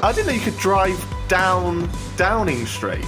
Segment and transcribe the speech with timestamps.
[0.00, 3.04] I didn't know you could drive down Downing Street.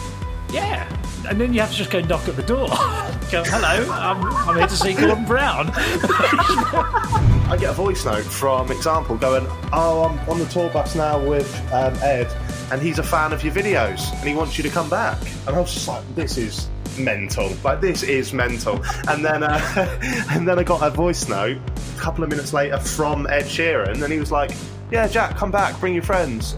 [0.50, 0.88] Yeah,
[1.28, 2.66] and then you have to just go knock at the door.
[3.30, 5.70] go, hello, I'm, I'm here to see Gordon Brown.
[5.74, 11.24] I get a voice note from Example going, "Oh, I'm on the tour bus now
[11.24, 12.26] with um, Ed,
[12.72, 15.54] and he's a fan of your videos, and he wants you to come back." And
[15.54, 20.46] I was just like, "This is." mental like this is mental and then uh, and
[20.46, 24.12] then i got a voice note a couple of minutes later from ed sheeran and
[24.12, 24.50] he was like
[24.90, 26.56] yeah, Jack, come back, bring your friends.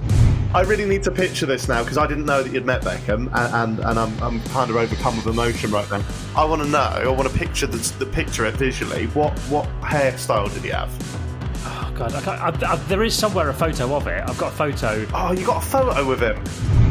[0.54, 3.30] I really need to picture this now because I didn't know that you'd met Beckham,
[3.32, 6.04] and, and, and I'm, I'm kind of overcome with emotion right now.
[6.36, 9.06] I want to know, I want to picture the, the picture it visually.
[9.08, 10.90] What what hairstyle did he have?
[11.64, 14.22] Oh God, I I, I, there is somewhere a photo of it.
[14.28, 15.06] I've got a photo.
[15.14, 16.44] Oh, you got a photo with him.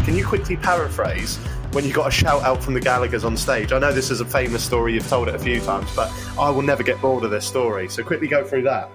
[0.05, 1.37] Can you quickly paraphrase
[1.73, 3.73] when you got a shout out from the Gallagher's on stage?
[3.73, 6.49] I know this is a famous story, you've told it a few times, but I
[6.49, 7.89] will never get bored of this story.
[7.89, 8.89] So quickly go through that.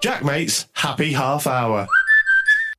[0.00, 1.88] Jack Maate's Happy Half Hour.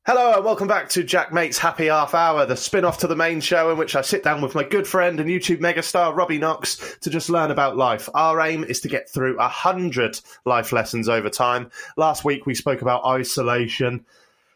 [0.06, 3.18] Hello and welcome back to Jack Maate's Happy Half Hour, the spin off to the
[3.18, 6.38] main show in which I sit down with my good friend and YouTube megastar Robbie
[6.38, 8.07] Knox to just learn about life.
[8.13, 11.69] Our aim is to get through a hundred life lessons over time.
[11.97, 14.06] Last week we spoke about isolation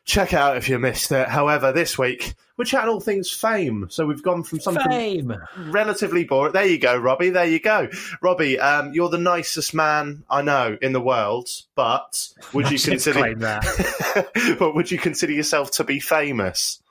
[0.10, 1.28] check out if you missed it.
[1.28, 3.88] However, this week we're chatting all things fame.
[3.90, 5.36] So we've gone from something fame.
[5.68, 6.52] relatively boring.
[6.52, 7.30] There you go, Robbie.
[7.30, 7.88] There you go,
[8.22, 8.60] Robbie.
[8.60, 14.56] Um, you're the nicest man I know in the world, but would you consider that?
[14.60, 16.82] but would you consider yourself to be famous?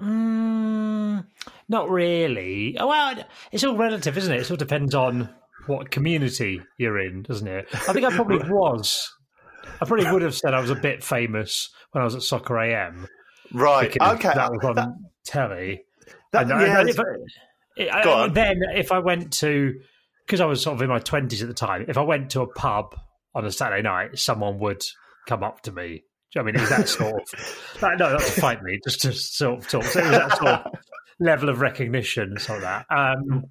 [0.00, 1.24] Mm,
[1.68, 2.76] not really.
[2.78, 4.42] Oh, well, it's all relative, isn't it?
[4.42, 5.30] It all depends on
[5.66, 7.66] what community you're in, doesn't it?
[7.72, 9.12] I think I probably was.
[9.80, 12.58] I probably would have said I was a bit famous when I was at Soccer
[12.58, 13.06] AM.
[13.52, 13.88] Right.
[13.88, 13.98] Okay.
[14.34, 14.88] That was on that,
[15.24, 15.82] telly.
[16.32, 19.74] That, and, yeah, and if I, I, then if I went to
[20.26, 22.42] because I was sort of in my twenties at the time, if I went to
[22.42, 22.94] a pub
[23.34, 24.82] on a Saturday night, someone would
[25.26, 26.02] come up to me.
[26.36, 29.60] I mean, it was that sort of no, not to fight me, just to sort
[29.60, 29.84] of talk.
[29.84, 30.72] So it was that sort of
[31.20, 32.86] level of recognition, sort of that.
[32.90, 33.44] Um,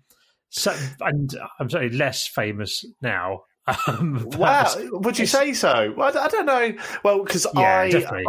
[0.50, 3.42] so, and I'm certainly less famous now,
[3.88, 5.94] um, wow, would you say so?
[5.96, 6.74] Well, I don't know.
[7.04, 8.26] Well, because yeah, I, definitely.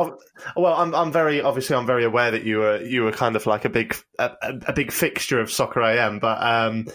[0.56, 3.46] well, I'm, I'm very obviously I'm very aware that you were you were kind of
[3.46, 6.86] like a big a, a big fixture of Soccer AM, but um,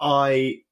[0.00, 0.62] I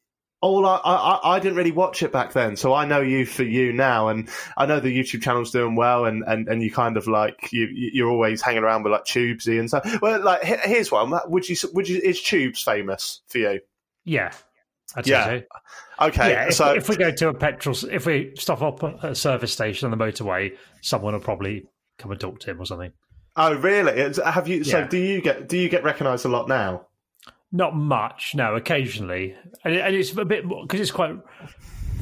[0.43, 3.43] all I, I, I didn't really watch it back then, so I know you for
[3.43, 6.97] you now, and I know the YouTube channel's doing well, and, and, and you kind
[6.97, 10.00] of like you you're always hanging around with like Tubesy and stuff.
[10.03, 13.60] Well, like here's one: would you would you is Tubes famous for you?
[14.05, 14.32] Yeah,
[14.94, 15.24] I'd yeah.
[15.24, 15.42] So.
[16.06, 16.30] Okay.
[16.30, 19.14] Yeah, if, so if we go to a petrol, if we stop up at a
[19.14, 21.64] service station on the motorway, someone will probably
[21.98, 22.92] come and talk to him or something.
[23.36, 24.00] Oh, really?
[24.25, 24.64] Have you?
[24.64, 26.86] So, do you get do you get recognised a lot now?
[27.52, 28.54] Not much, no.
[28.54, 31.16] Occasionally, and, and it's a bit because it's quite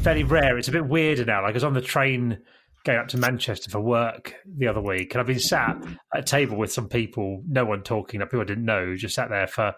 [0.03, 0.59] fairly rare.
[0.59, 1.43] It's a bit weirder now.
[1.43, 2.39] Like I was on the train
[2.85, 5.77] going up to Manchester for work the other week, and I've been sat
[6.15, 9.31] at a table with some people, no one talking, people I didn't know, just sat
[9.31, 9.75] there for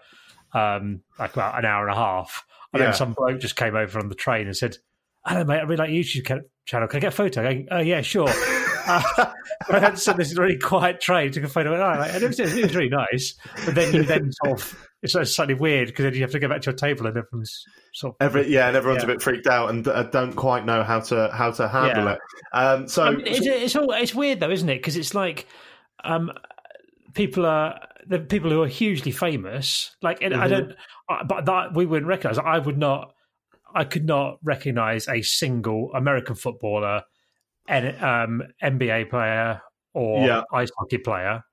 [0.53, 2.87] um, like about an hour and a half and yeah.
[2.87, 4.77] then some bloke just came over on the train and said,
[5.25, 5.59] "Hello, mate.
[5.59, 6.87] I really like YouTube channel.
[6.87, 8.29] Can I get a photo?" Going, "Oh yeah, sure."
[8.87, 9.31] uh,
[9.69, 12.27] I had to send this really quiet train, took a photo, and, oh, and it,
[12.27, 13.35] was, it was really nice.
[13.65, 16.47] But then you then sort of it's slightly weird because then you have to go
[16.47, 19.09] back to your table and everyone's sort of Every, yeah, and everyone's yeah.
[19.09, 22.13] a bit freaked out and uh, don't quite know how to how to handle yeah.
[22.13, 22.19] it.
[22.53, 24.77] Um, so I mean, it's, it's, all it's weird though, isn't it?
[24.77, 25.47] Because it's like
[26.03, 26.31] um,
[27.13, 29.95] people are the people who are hugely famous.
[30.01, 30.39] Like, mm-hmm.
[30.39, 30.75] I don't,
[31.07, 32.37] but that we wouldn't recognize.
[32.37, 33.13] I would not.
[33.73, 37.03] I could not recognize a single American footballer,
[37.69, 39.61] um, NBA player,
[39.93, 40.43] or yeah.
[40.53, 41.43] ice hockey player.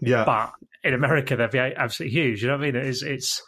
[0.00, 0.52] Yeah, but
[0.84, 2.42] in America they'd be absolutely huge.
[2.42, 2.76] You know what I mean?
[2.76, 3.42] It's it's,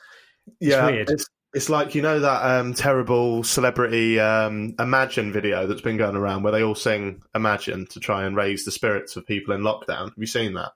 [0.60, 1.10] yeah, weird.
[1.10, 6.16] It's, It's like you know that um, terrible celebrity um, Imagine video that's been going
[6.16, 9.62] around where they all sing Imagine to try and raise the spirits of people in
[9.62, 10.06] lockdown.
[10.06, 10.72] Have you seen that?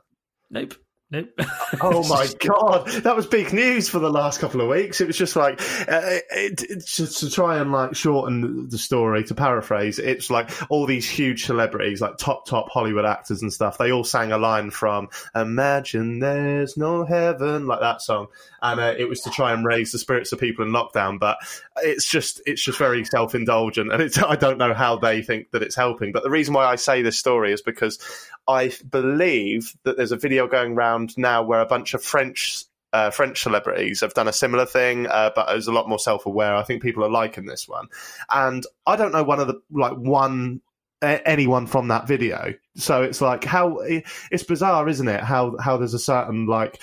[0.50, 0.75] Nope.
[1.10, 1.31] Nope.
[1.82, 5.02] Oh my god, that was big news for the last couple of weeks.
[5.02, 6.00] It was just like uh,
[6.31, 9.22] it, it, just to try and like shorten the story.
[9.25, 13.76] To paraphrase, it's like all these huge celebrities, like top top Hollywood actors and stuff.
[13.76, 18.28] They all sang a line from "Imagine There's No Heaven," like that song,
[18.62, 21.19] and uh, it was to try and raise the spirits of people in lockdown.
[21.19, 21.38] But
[21.78, 25.62] it's just it's just very self indulgent, and I don't know how they think that
[25.62, 26.12] it's helping.
[26.12, 27.99] But the reason why I say this story is because
[28.46, 33.10] I believe that there's a video going around now where a bunch of French uh,
[33.10, 36.54] French celebrities have done a similar thing, uh, but it's a lot more self aware.
[36.54, 37.88] I think people are liking this one,
[38.32, 40.61] and I don't know one of the like one
[41.02, 42.54] anyone from that video.
[42.76, 45.22] So it's like how it's bizarre, isn't it?
[45.22, 46.82] How how there's a certain like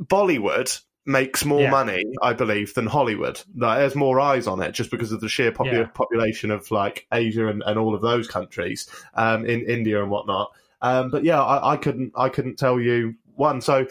[0.00, 1.70] Bollywood makes more Yeah.
[1.70, 3.40] money, I believe, than Hollywood.
[3.56, 5.86] Like, there's more eyes on it just because of the sheer popu- Yeah.
[5.86, 10.50] population of like Asia and, and all of those countries, um, in India and whatnot.
[10.82, 13.60] Um, but yeah, I, I couldn't I couldn't tell you one.
[13.60, 13.86] So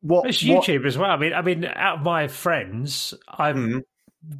[0.00, 0.28] what?
[0.28, 1.10] It's what- YouTube as well.
[1.10, 3.82] I mean, I mean, out of my friends, I Mhm.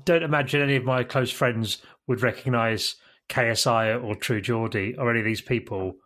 [0.04, 2.96] don't imagine any of my close friends would recognise
[3.28, 5.96] KSI or True Geordie or any of these people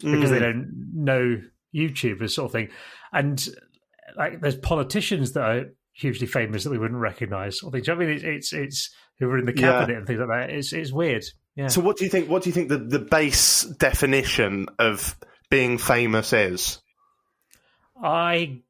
[0.00, 0.42] because they Mm.
[0.42, 1.40] don't know
[1.74, 2.68] YouTubers, sort of thing.
[3.12, 3.48] And
[4.16, 7.62] like, there's politicians that are hugely famous that we wouldn't recognise.
[7.62, 7.88] Or things.
[7.88, 9.80] I mean, it's it's, it's who were in the Yeah.
[9.80, 10.50] cabinet and things like that.
[10.50, 11.24] It's it's weird.
[11.56, 11.68] Yeah.
[11.68, 12.28] So what do you think?
[12.28, 15.16] What do you think the, the base definition of
[15.50, 16.80] being famous is?
[18.02, 18.62] I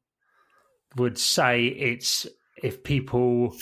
[0.95, 2.27] would say it's
[2.61, 3.55] if people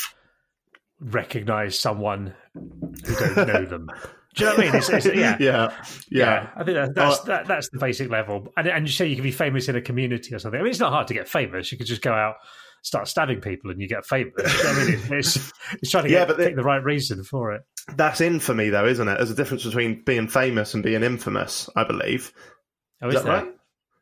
[0.99, 3.89] recognise someone who don't know them.
[4.33, 4.75] Do you know what I mean?
[4.75, 5.37] It's, it's, yeah.
[5.39, 5.73] yeah,
[6.09, 6.49] yeah.
[6.55, 8.51] I think that, that's Uh, that, that's the basic level.
[8.57, 10.59] And, and you say you can be famous in a community or something.
[10.59, 11.71] I mean, it's not hard to get famous.
[11.71, 12.35] You could just go out,
[12.81, 14.33] start stabbing people, and you get famous.
[14.37, 15.51] You know I mean, it's,
[15.81, 17.61] it's, trying to Yeah, get, but the- pick the right reason for it.
[17.95, 19.17] That's infamy, though, isn't it?
[19.17, 21.69] There's a difference between being famous and being infamous.
[21.75, 22.31] I believe.
[23.01, 23.53] Oh, Is is that right?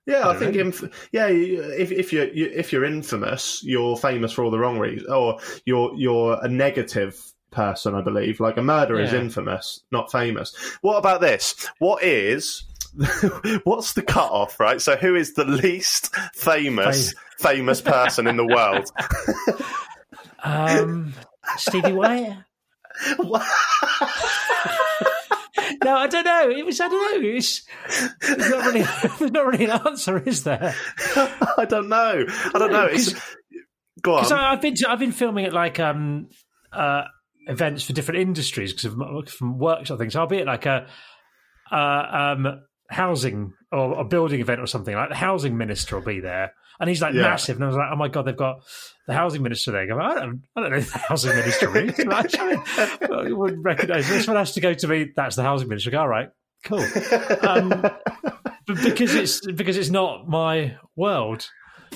[0.05, 1.27] Yeah, I I, think inf- yeah.
[1.27, 5.39] If if you're you, if you're infamous, you're famous for all the wrong reasons, or
[5.65, 7.19] you're you're a negative
[7.51, 7.95] person.
[7.95, 10.55] I believe, like a murderer is infamous, not famous.
[10.81, 11.67] What about this?
[11.79, 12.63] What is
[13.63, 14.59] what's the cut off?
[14.59, 14.81] Right.
[14.81, 18.89] So, who is the least famous famous person in the world?
[20.43, 21.13] Um,
[21.57, 22.35] Stevie White?
[25.83, 26.49] no, I don't know.
[26.49, 27.29] It was I don't know.
[27.29, 27.63] It's
[28.21, 28.81] there's not really
[29.19, 30.75] there's not really an answer, is there?
[31.15, 32.25] I don't know.
[32.27, 32.85] I don't know.
[32.85, 33.13] It's,
[34.01, 34.23] go on.
[34.23, 36.29] Because I've been to, I've been filming at like um
[36.71, 37.03] uh
[37.47, 40.13] events for different industries because of from work sort of things.
[40.13, 40.87] So I'll be at like a
[41.71, 41.75] uh,
[42.35, 44.93] um housing or a building event or something.
[44.95, 47.21] Like the housing minister will be there, and he's like Yeah.
[47.21, 47.55] massive.
[47.57, 48.63] And I was like, oh my god, they've got
[49.07, 49.81] the housing minister there.
[49.83, 51.99] I, go, I don't, I don't know the housing minister is.
[52.07, 54.35] I wouldn't recognise this one.
[54.37, 55.11] Has to go to me.
[55.15, 55.89] That's the housing minister.
[55.89, 56.29] I go, All right,
[56.65, 56.85] cool.
[57.41, 57.69] Um,
[58.67, 61.47] but because it's because it's not my world.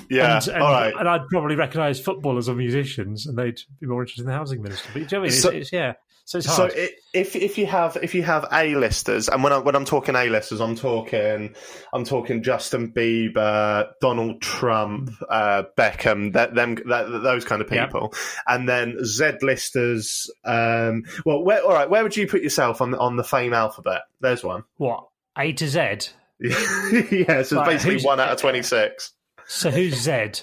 [0.09, 0.37] Yeah.
[0.37, 0.93] And, and, all right.
[0.97, 4.61] and I'd probably recognise footballers or musicians, and they'd be more interested in the housing
[4.61, 4.89] minister.
[4.93, 5.41] But you know what I mean?
[5.41, 5.93] So- it's, it's, yeah,
[6.27, 6.73] so it's So hard.
[6.75, 10.15] i if if you have if you have A-listers, and when I, when I'm talking
[10.15, 11.55] A-listers, I'm talking
[11.93, 17.87] I'm talking Justin Bieber, Donald Trump, uh, Beckham, that, them that, those kind of Yep.
[17.89, 18.13] people,
[18.47, 20.29] and then Z-listers.
[20.43, 23.53] Um, well, where, all right, where would you put yourself on the, on the fame
[23.53, 24.01] alphabet?
[24.19, 24.63] There's one.
[24.77, 25.79] what A to Z?
[25.79, 26.01] yeah,
[26.41, 29.13] so it's Right, basically one out of twenty six.
[29.47, 30.41] So who's Zed?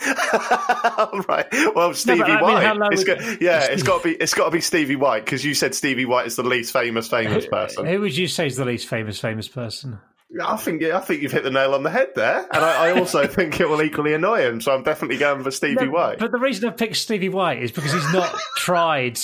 [1.28, 1.46] right.
[1.74, 2.76] Well, Stevie mean, White.
[2.76, 4.14] low It's got, yeah, it's got to be.
[4.16, 7.08] It's got to be Stevie White because you said Stevie White is the least famous
[7.08, 7.86] famous person.
[7.86, 9.98] Who would you say is the least famous famous person?
[10.42, 12.98] I think I think you've hit the nail on the head there, and I, I
[12.98, 14.60] also think it will equally annoy him.
[14.60, 16.18] So I'm definitely going for Stevie No, White.
[16.18, 19.18] But the reason I picked Stevie White is because he's not tried.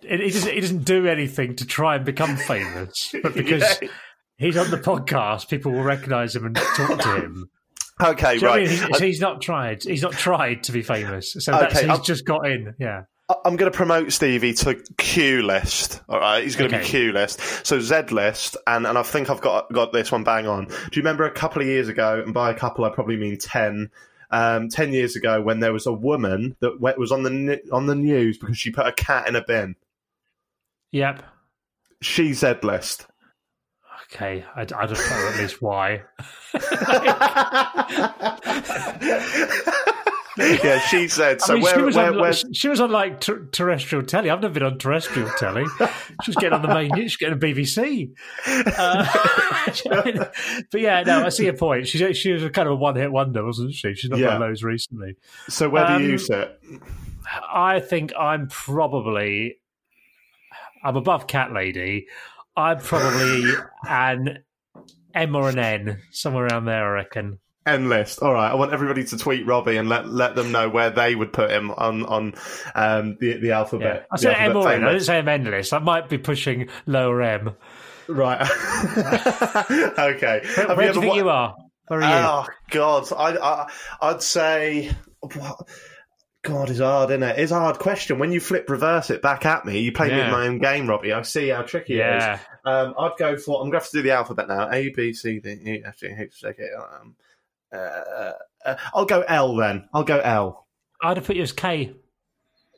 [0.00, 3.88] He he doesn't, he doesn't do anything to try and become famous, but because Yeah.
[4.38, 7.50] he's on the podcast, people will recognise him and talk to him.
[8.02, 8.68] Okay, Do you know what I right.
[8.70, 8.78] mean?
[8.88, 9.82] He's, so he's not tried.
[9.82, 11.32] He's not tried to be famous.
[11.32, 12.74] So that's, Okay, he's I'm- just got in.
[12.78, 13.02] Yeah.
[13.44, 16.00] I'm going to promote Stevie to Q list.
[16.08, 16.88] All right, he's going to be Okay.
[16.90, 17.40] Q list.
[17.66, 20.66] So Z list, and, and I think I've got got this one bang on.
[20.66, 22.22] Do you remember a couple of years ago?
[22.24, 23.90] And by a couple, I probably mean ten.
[24.30, 27.96] Um, ten years ago, when there was a woman that was on the on the
[27.96, 29.74] news because she put a cat in a bin.
[30.92, 31.22] Yep.
[32.02, 33.06] She's Z list.
[34.12, 34.44] Okay.
[34.54, 36.02] I'd, I'd have thought at least why.
[40.38, 41.40] yeah, she said.
[41.40, 44.04] So I mean, where, she, was where, on, where, she was on like ter- terrestrial
[44.04, 44.30] telly.
[44.30, 45.64] I've never been on terrestrial telly.
[46.22, 47.12] She was getting on the main news.
[47.12, 48.12] She was getting a BBC.
[48.46, 49.84] Uh,
[50.70, 51.88] but yeah, no, I see your point.
[51.88, 53.94] She she was kind of a one hit wonder, wasn't she?
[53.94, 54.30] She's not Yeah.
[54.30, 55.16] done those recently.
[55.48, 56.60] so where do you um, sit?
[57.52, 59.56] I think I'm probably
[60.84, 62.06] I'm above Cat Lady.
[62.56, 63.44] I'm probably
[63.88, 64.38] an
[65.14, 67.38] M or an N, somewhere around there, I reckon.
[67.66, 68.22] N list.
[68.22, 68.50] All right.
[68.50, 71.50] I want everybody to tweet Robbie and let let them know where they would put
[71.50, 72.34] him on on
[72.76, 74.02] um, the the alphabet.
[74.02, 74.06] Yeah.
[74.12, 74.84] I said M or N.
[74.84, 75.72] I didn't say M N list.
[75.72, 77.56] I might be pushing lower M.
[78.08, 78.40] Right.
[79.98, 80.42] okay.
[80.44, 81.56] Have Where you do you think wa- you are?
[81.88, 82.26] Where are you?
[82.26, 83.70] Oh God, I, I
[84.00, 84.92] I'd say.
[85.20, 85.68] what-
[86.46, 87.38] God, it's hard, isn't it?
[87.38, 88.18] It's a hard question.
[88.18, 90.88] When you flip reverse it back at me, you play me in my own game,
[90.88, 91.12] Robbie.
[91.12, 92.34] I see how tricky it yeah.
[92.34, 92.40] is.
[92.64, 93.56] Um, I'd go for.
[93.60, 94.70] I'm going to have to do the alphabet now.
[94.70, 97.16] A B C D E F G H I J K L M.
[97.72, 98.32] Uh,
[98.64, 99.88] uh, I'll go L then.
[99.92, 100.66] I'll go L.
[101.02, 101.94] I'd have put you as K.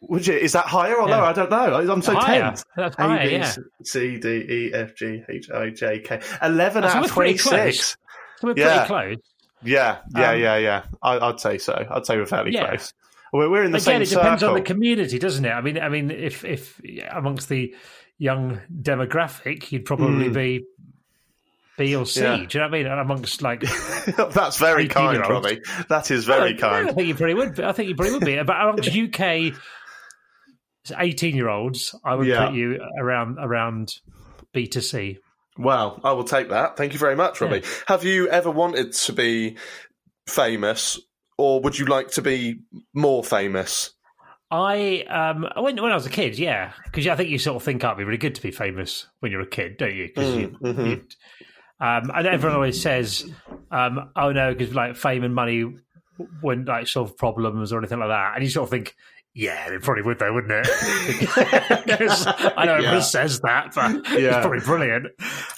[0.03, 0.35] Would you?
[0.35, 1.17] Is that higher or Yeah.
[1.17, 1.27] lower?
[1.27, 1.93] I don't know.
[1.93, 2.41] I'm so Higher.
[2.43, 2.65] tense.
[2.77, 3.55] That's higher, B, yeah.
[3.83, 6.21] C, D, E, F, G, H, I, J, K.
[6.43, 7.97] 11 Oh, so out of pretty 26.
[8.41, 8.87] So we're Yeah.
[8.87, 9.17] pretty close.
[9.65, 10.83] Yeah, yeah, Um, yeah, yeah.
[11.03, 11.85] I, I'd say so.
[11.91, 12.69] I'd say we're fairly Yeah.
[12.69, 12.95] close.
[13.33, 14.55] We're, we're in the Again, same it depends circle.
[14.57, 15.51] on the community, doesn't it?
[15.51, 16.81] I mean, I mean, if if
[17.11, 17.75] amongst the
[18.19, 20.35] young demographic, you'd probably Mm.
[20.35, 20.65] be
[21.77, 22.21] B or C.
[22.23, 22.37] Yeah.
[22.37, 22.87] Do you know what I mean?
[22.87, 23.61] And amongst like,
[24.17, 25.61] That's very kind, Robbie.
[25.89, 26.89] That is very I kind.
[26.89, 27.55] I think you probably would.
[27.55, 27.63] Be.
[27.65, 28.43] I think you probably would be.
[28.43, 29.53] But amongst UK
[30.99, 32.47] eighteen-year-olds, I would Yeah.
[32.47, 33.93] put you around around
[34.53, 35.19] B to C.
[35.57, 36.77] Well, I will take that.
[36.77, 37.63] Thank you very much, Robbie.
[37.89, 39.57] Have you ever wanted to be
[40.29, 41.01] famous,
[41.39, 42.61] or would you like to be
[42.93, 43.95] more famous?
[44.51, 47.63] I um when when I was a kid, yeah, because I think you sort of
[47.63, 50.09] think, "Oh, it'd be really good to be famous when you're a kid, don't you?"
[50.09, 51.03] Because you, mhm.
[51.81, 53.31] um, and everyone always says,
[53.71, 55.67] um, "Oh no," because like fame and money
[56.43, 58.95] wouldn't like solve problems or anything like that, and you sort of think.
[59.35, 60.67] Yeah, it probably would though, wouldn't it?
[61.29, 63.01] 'Cause I know everyone Yeah.
[63.01, 64.29] says that, but Yeah.
[64.29, 65.07] it's probably brilliant.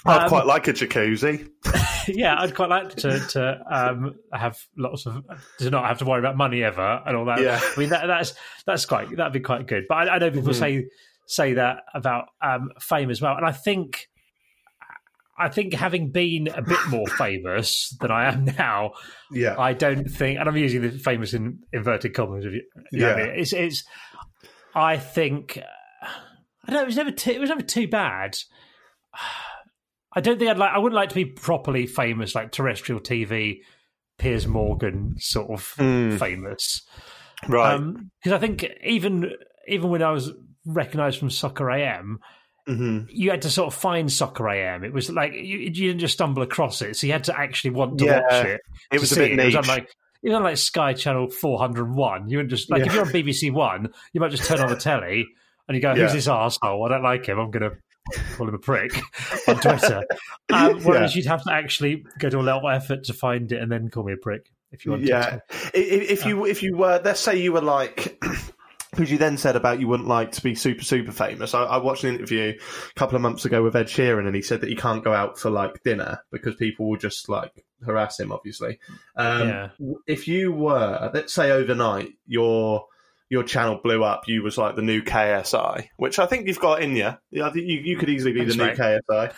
[0.05, 1.49] I'd Um, quite like a jacuzzi.
[2.09, 5.25] yeah, I'd quite like to to um, have lots of
[5.61, 7.41] to not have to worry about money ever and all that.
[7.41, 7.59] Yeah.
[7.63, 8.35] I mean that, that's
[8.67, 9.85] that's quite that'd be quite good.
[9.89, 10.89] But I, I know people say
[11.27, 14.10] say that about um, fame as well, and I think
[15.41, 18.93] I think having been a bit more famous than I am now,
[19.33, 19.57] Yeah.
[19.59, 22.45] I don't think, and I'm using the famous in inverted commas.
[22.45, 23.27] If you, you know I Yeah.
[23.27, 23.39] mean?
[23.41, 23.85] it's it's.
[24.75, 26.83] I think I don't know.
[26.83, 28.37] It was never too, it was never too bad.
[30.13, 30.73] I don't think I'd like.
[30.73, 33.59] I wouldn't like to be properly famous, like terrestrial TV,
[34.19, 36.19] Piers Morgan sort of Mm.
[36.19, 36.83] famous.
[37.49, 37.79] right.
[38.23, 39.31] Because I think even
[39.69, 40.33] even when I was
[40.67, 42.19] recognised from Soccer AM,
[42.67, 44.85] hmm you had to sort of find Soccer AM.
[44.85, 47.71] It was like you, you didn't just stumble across it, so you had to actually
[47.71, 48.61] want to Yeah, watch it.
[48.93, 49.37] It was a bit it.
[49.37, 49.55] niche.
[49.55, 49.89] It was like
[50.23, 52.29] you know, like Sky Channel four hundred and one.
[52.29, 54.77] You would just like if you're on BBC One, you might just turn on the
[54.77, 55.27] telly
[55.67, 56.13] and you go, "Who's Yeah.
[56.13, 56.85] this asshole?
[56.85, 57.39] I don't like him.
[57.39, 57.77] I'm going to
[58.37, 58.93] call him a prick
[59.49, 60.03] on Twitter."
[60.53, 63.63] Um, whereas you'd have to actually go to a lot of effort to find it
[63.63, 65.31] and then call me a prick if you wanted yeah.
[65.31, 65.43] to.
[65.75, 68.23] If you if you were, let's say you were like.
[68.91, 71.55] Because you then said about you wouldn't like to be super super famous.
[71.55, 74.43] I, I watched an interview a couple of months ago with Ed Sheeran, and he
[74.43, 78.19] said that he can't go out for like dinner because people will just like harass
[78.19, 78.33] him.
[78.33, 78.79] Obviously,
[79.17, 79.69] um, Yeah.
[80.07, 82.87] if you were, let's say overnight, your
[83.29, 86.83] your channel blew up, you was like the new KSI, which I think you've got
[86.83, 87.17] in you.
[87.31, 89.33] Yeah, I think you, you could easily be Thanks, the new KSI.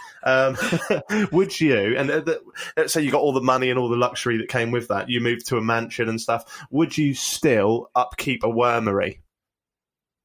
[1.20, 1.94] Um, would you?
[1.98, 2.40] And the,
[2.74, 5.10] let's say you got all the money and all the luxury that came with that.
[5.10, 6.64] You moved to a mansion and stuff.
[6.70, 9.18] Would you still upkeep a wormery?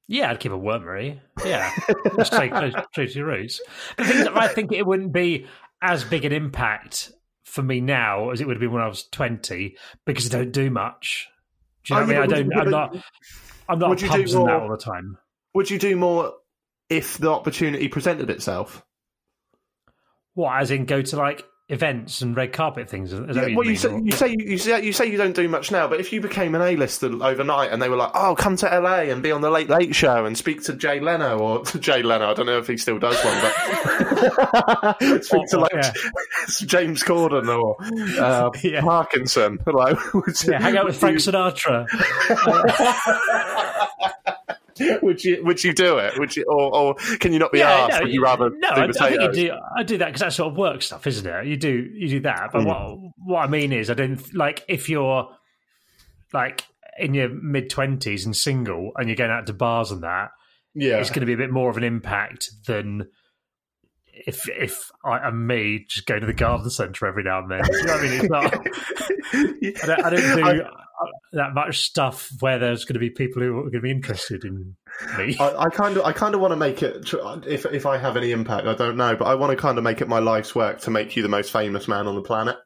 [0.07, 1.19] Yeah, I'd keep a wormery.
[1.45, 1.69] Yeah,
[2.15, 3.59] just stay close, true to your roots.
[3.97, 5.47] The thing is, I think it wouldn't be
[5.81, 7.11] as big an impact
[7.43, 10.51] for me now as it would have been when I was twenty because I don't
[10.51, 11.27] do much.
[11.85, 12.53] Do you know Oh, what I yeah, mean?
[12.53, 12.57] I don't.
[12.65, 12.97] I'm not.
[13.69, 15.17] I'm not would at you do pubs and that more- all the time.
[15.53, 16.33] Would you do more
[16.89, 18.85] if the opportunity presented itself?
[20.35, 23.13] What, as in go to like events and red carpet things?
[23.13, 25.71] What you well, you say, you say you say you say you don't do much
[25.71, 28.65] now, but if you became an A-lister overnight and they were like, "Oh, come to
[28.65, 31.79] LA and be on the Late Late Show and speak to Jay Leno or to
[31.79, 33.53] Jay Leno," I don't know if he still does one, but
[35.23, 35.91] speak to like yeah.
[36.65, 37.75] James Corden or
[38.21, 38.81] uh, Yeah.
[38.81, 39.59] Parkinson.
[39.65, 39.97] Like,
[40.47, 41.87] yeah, hang out with Frank Sinatra.
[45.01, 46.17] would you would you do it?
[46.17, 48.01] Would you, or, or can you not be asked?
[48.01, 49.53] would you rather no, do I, I think you do.
[49.77, 51.45] I do that because that's sort of work stuff, isn't it?
[51.45, 52.65] You do you do that, but Mm.
[52.65, 55.29] what what I mean is, I don't like if you're
[56.33, 56.63] like
[56.99, 60.29] in your mid twenties and single, and you're going out to bars and that.
[60.73, 63.07] yeah, It's going to be a bit more of an impact than
[64.25, 67.61] if if I am me just going to the garden centre every now and then.
[67.69, 68.19] You know what I mean?
[68.19, 68.53] It's not.
[69.33, 70.71] I don't, I don't do uh
[71.33, 74.43] that much stuff where there's going to be people who are going to be interested
[74.43, 74.75] in
[75.17, 75.35] me.
[75.39, 77.13] I, I kind of, I kind of want to make it.
[77.47, 79.83] If if I have any impact, I don't know, but I want to kind of
[79.83, 82.57] make it my life's work to make you the most famous man on the planet.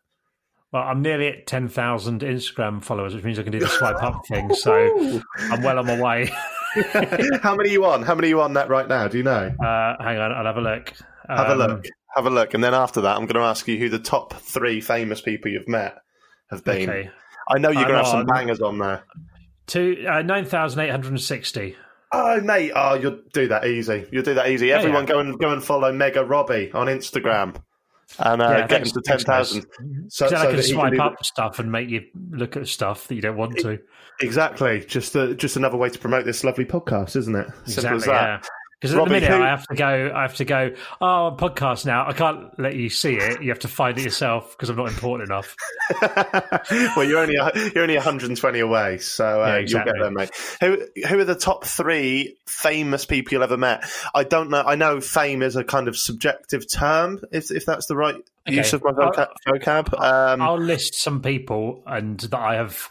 [0.72, 4.26] Well, I'm nearly at 10,000 Instagram followers, which means I can do the swipe up
[4.26, 4.54] thing.
[4.56, 6.32] So I'm well on my way.
[7.44, 8.04] How many are you on?
[8.04, 9.10] How many are you on that right now?
[9.10, 9.52] Do you know?
[9.62, 10.94] Uh, hang on, I'll have a look.
[11.28, 11.86] Have a Um, look.
[12.16, 12.54] Have a look.
[12.54, 15.52] And then after that, I'm going to ask you who the top three famous people
[15.52, 15.98] you've met
[16.50, 16.90] have been.
[16.90, 17.10] Okay.
[17.54, 19.04] I know you're going to have some bangers on there.
[19.68, 21.76] Two, uh, 9,860.
[22.14, 22.72] Oh, mate.
[22.76, 24.06] Oh, you'll do that easy.
[24.12, 24.72] You'll do that easy.
[24.72, 27.56] Everyone go and go and follow Mega Robbie on Instagram
[28.20, 29.66] and uh, Yeah, get thanks- him to 10,000.
[30.10, 33.16] So, then I can swipe the- up stuff and make you look at stuff that
[33.16, 33.80] you don't want to.
[34.20, 34.82] Exactly.
[34.82, 37.48] Just uh, just another way to promote this lovely podcast, isn't it?
[37.66, 38.48] Simple as Exactly, that.
[38.82, 40.12] Because at Robbie, the minute who- I have to go.
[40.16, 40.72] I have to go.
[41.00, 42.08] Oh, a podcast now.
[42.08, 43.40] I can't let you see it.
[43.44, 45.56] You have to find it yourself because I'm not important enough.
[46.98, 47.36] well, you're only
[47.76, 50.32] you're only 120 away, so uh, Yeah, you'll get there, mate.
[50.62, 53.84] Who who are the top three famous people you've ever met?
[54.16, 54.64] I don't know.
[54.66, 58.16] I know fame is a kind of subjective term, if if that's the right
[58.48, 58.56] Okay.
[58.58, 59.28] use of my vocab.
[59.48, 59.94] vocab.
[60.02, 62.90] Um, I'll list some people and that I have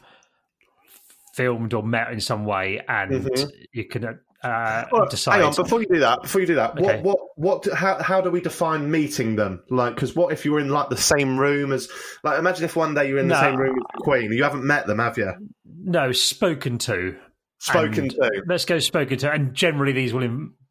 [1.35, 3.29] filmed or met in some way, and
[3.73, 5.35] you can uh, well, decide.
[5.35, 7.01] hang on, before you do that, before you do that, Okay.
[7.03, 7.75] what what what?
[7.75, 9.63] How how do we define meeting them?
[9.71, 11.89] Like, because what if you were in like the same room as?
[12.23, 14.33] Like, imagine if one day you're in the same room as the Queen.
[14.33, 15.33] You haven't met them, have you?
[15.67, 17.17] no, spoken to.
[17.59, 18.43] Spoken And to.
[18.47, 20.23] Let's go spoken to, and generally these will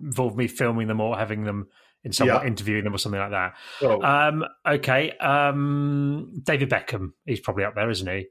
[0.02, 1.68] involve me filming them or having them
[2.04, 2.40] in some Yeah.
[2.40, 3.54] way, interviewing them or something like that.
[3.84, 8.28] Oh, Um, okay, um, David Beckham, he's probably up there, isn't he?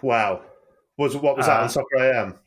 [0.00, 0.40] wow.
[0.96, 2.38] Was what was that uh, on Soccer AM?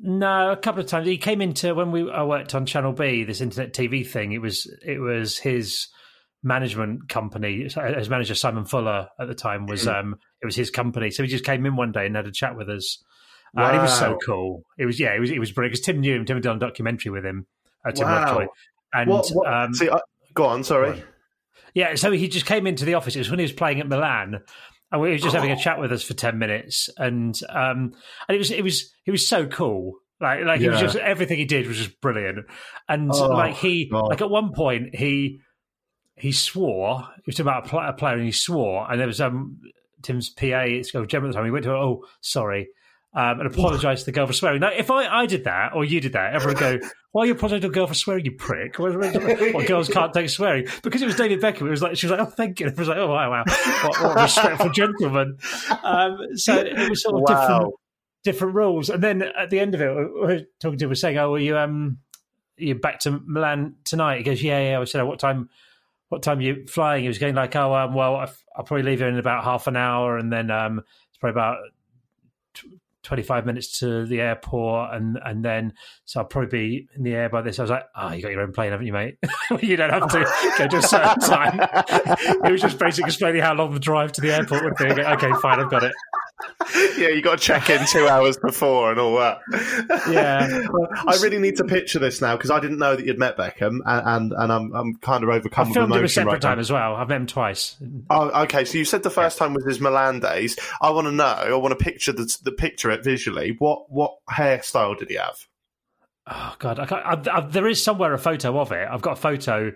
[0.00, 3.24] No, a couple of times he came into when we I worked on Channel B,
[3.24, 4.32] this internet TV thing.
[4.32, 5.88] It was it was his
[6.42, 7.62] management company.
[7.62, 7.76] His
[8.10, 9.98] manager Simon Fuller at the time was Mm.
[10.00, 11.10] um it was his company.
[11.10, 13.02] So he just came in one day and had a chat with us.
[13.56, 14.62] Uh, and he was so cool.
[14.76, 16.24] It was yeah, it was it was brilliant because Tim knew him.
[16.24, 17.46] Tim had done a documentary with him.
[17.86, 18.24] Uh, Tim Wow.
[18.26, 18.46] Lovejoy.
[18.92, 20.00] And What, what, um, see, I,
[20.34, 20.64] go on.
[20.64, 21.02] Sorry.
[21.74, 23.16] yeah, so he just came into the office.
[23.16, 24.40] It was when he was playing at Milan,
[24.94, 25.54] and we were just having Oh.
[25.54, 27.92] a chat with us for ten minutes, and um,
[28.28, 29.94] and it was it was he was so cool.
[30.20, 32.46] Like like he was just everything he did was just brilliant,
[32.88, 34.08] and Oh, like he God.
[34.08, 35.40] like at one point he
[36.16, 39.06] he swore he was talking about a, pl- a player and he swore, and there
[39.08, 39.58] was um
[40.02, 41.44] Tim's PA, it's got Gemma at the time.
[41.46, 42.68] He went to her, oh sorry.
[43.16, 44.58] Um, and apologise to the girl for swearing.
[44.58, 47.26] Now, if I, I did that or you did that, everyone would go, "Why are
[47.26, 51.00] you apologising to a girl for swearing, you prick?" What girls can't take swearing because
[51.00, 51.68] it was David Beckham.
[51.68, 53.44] It was like she was like, "Oh, thank you." It was like, "Oh, wow, wow,
[53.46, 55.38] what, what a respectful gentleman."
[55.84, 57.26] Um, so it was sort of Wow.
[57.28, 57.74] different
[58.24, 58.90] different rules.
[58.90, 61.34] And then at the end of it, we were talking to him, we're saying, "Oh,
[61.34, 61.98] are you um,
[62.56, 65.50] you back to Milan tonight?" He goes, "Yeah, yeah." I said, "Oh, "What time?
[66.08, 68.98] What time are you flying?" He was going like, "Oh, um, well, I'll probably leave
[68.98, 71.58] here in about half an hour, and then um, it's probably about."
[73.04, 75.72] Tw- 25 minutes to the airport and and then
[76.04, 77.58] so I'll probably be in the air by this.
[77.58, 79.16] I was like oh you got your own plane haven't you mate?
[79.60, 81.60] You don't have to go to a certain time.
[82.44, 84.94] It was just basically explaining how long the drive to the airport would be.
[84.94, 85.92] Go, okay fine I've got it
[86.96, 89.38] yeah, you got to check in two hours before and all that.
[90.10, 90.66] Yeah.
[91.06, 93.78] I really need to picture this now because I didn't know that you'd met Beckham,
[93.84, 96.42] and and, and I'm I'm kind of I overcome with filmed him a separate right
[96.42, 96.60] time now.
[96.60, 97.76] as well I've met him twice
[98.10, 98.64] Oh, okay.
[98.64, 100.58] So you said the first time was his Milan days.
[100.80, 101.24] I want to know.
[101.24, 103.56] I want to picture the, the picture it visually.
[103.58, 105.46] What what hairstyle did he have?
[106.26, 109.12] oh god I can't, I, I, there is somewhere a photo of it I've got
[109.12, 109.72] a photo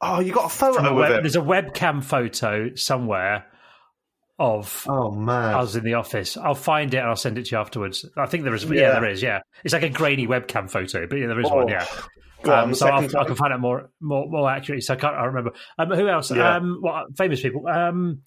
[0.00, 3.46] Oh, you got a photo with web, there's a webcam photo somewhere
[4.38, 5.54] of Oh man.
[5.54, 6.36] I was in the office.
[6.36, 8.04] I'll find it and I'll send it to you afterwards.
[8.16, 8.64] I think there is.
[8.64, 8.92] Yeah, Yeah.
[9.00, 9.22] there is.
[9.22, 11.68] Yeah, it's like a grainy webcam photo, but yeah, there is Oh, one.
[11.68, 11.86] Yeah.
[12.42, 14.80] Go on, Um, so I can find out more, more, more accurately.
[14.82, 15.16] So I can't.
[15.16, 15.52] I remember.
[15.76, 16.30] Um, who else?
[16.30, 16.56] Yeah.
[16.56, 17.66] Um, what famous people?
[17.66, 18.22] Um,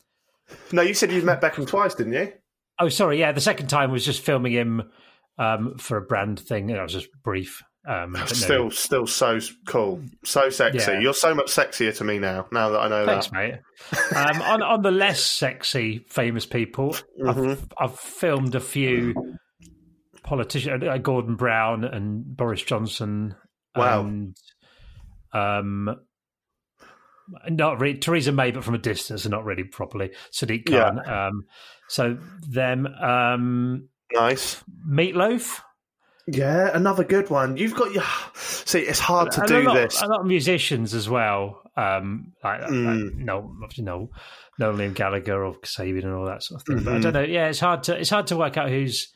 [0.73, 2.33] No, you said you've met Beckham twice, didn't you?
[2.79, 3.19] oh, sorry.
[3.19, 4.83] Yeah, the second time was just filming him
[5.37, 6.69] um, for a brand thing.
[6.71, 7.63] It was just brief.
[7.87, 8.25] Um, but no.
[8.27, 10.91] Still, still so cool, so sexy.
[10.91, 10.99] Yeah.
[10.99, 12.45] You're so much sexier to me now.
[12.51, 13.33] Now that I know Thanks, that.
[13.33, 13.53] mate.
[14.15, 16.95] Um, on on the less sexy famous people,
[17.27, 17.63] I've, Mm-hmm.
[17.79, 19.15] I've filmed a few
[20.23, 23.33] politicians, uh, Gordon Brown and Boris Johnson.
[23.75, 24.01] Wow.
[24.01, 24.35] And,
[25.33, 25.95] um,
[27.49, 30.11] not really Theresa May, but from a distance and not really properly.
[30.31, 30.91] Sadiq Yeah.
[30.91, 31.09] Khan.
[31.09, 31.43] Um,
[31.87, 32.17] so
[32.47, 34.61] them, um, Nice.
[34.87, 35.61] Meatloaf.
[36.27, 37.57] Yeah, another good one.
[37.57, 38.03] You've got your.
[38.35, 40.01] See, it's hard to And do a lot, this.
[40.01, 41.61] A lot of musicians as well.
[41.75, 42.85] Um, like, Mm.
[43.05, 44.09] like no, obviously no,
[44.59, 46.75] no Liam Gallagher or Kasabian and all that sort of thing.
[46.77, 46.85] Mm-hmm.
[46.85, 47.21] But I don't know.
[47.21, 49.11] Yeah, it's hard to it's hard to work out who's.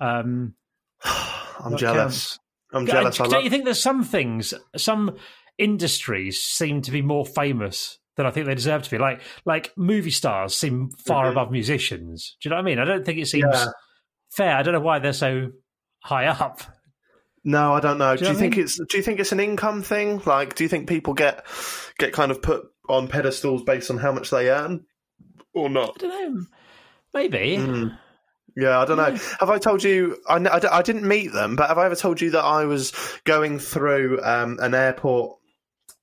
[0.00, 0.54] Um,
[1.04, 2.38] I'm jealous.
[2.72, 3.18] I'm jealous.
[3.20, 5.16] I Don't love- you think there's some things, some
[5.58, 8.98] industries seem to be more famous than I think they deserve to be?
[8.98, 11.32] Like like movie stars seem far Mhm.
[11.32, 12.36] above musicians.
[12.40, 12.78] Do you know what I mean?
[12.78, 13.66] I don't think it seems Yeah.
[14.36, 14.56] fair.
[14.56, 15.48] I don't know why they're so
[16.06, 16.62] high up.
[17.44, 18.16] No, I don't know.
[18.16, 18.76] Do Do you you, know what I think it's?
[18.76, 20.22] Do you think it's an income thing?
[20.24, 21.44] Like, do you think people get
[21.98, 24.84] get kind of put on pedestals based on how much they earn,
[25.52, 26.02] or not?
[26.02, 26.44] I don't know.
[27.14, 27.56] Maybe.
[27.58, 27.98] Mm.
[28.56, 29.16] Yeah, I don't know.
[29.40, 30.16] Have I told you?
[30.28, 32.92] I, I, I, didn't meet them, but have I ever told you that I was
[33.24, 35.38] going through um, an airport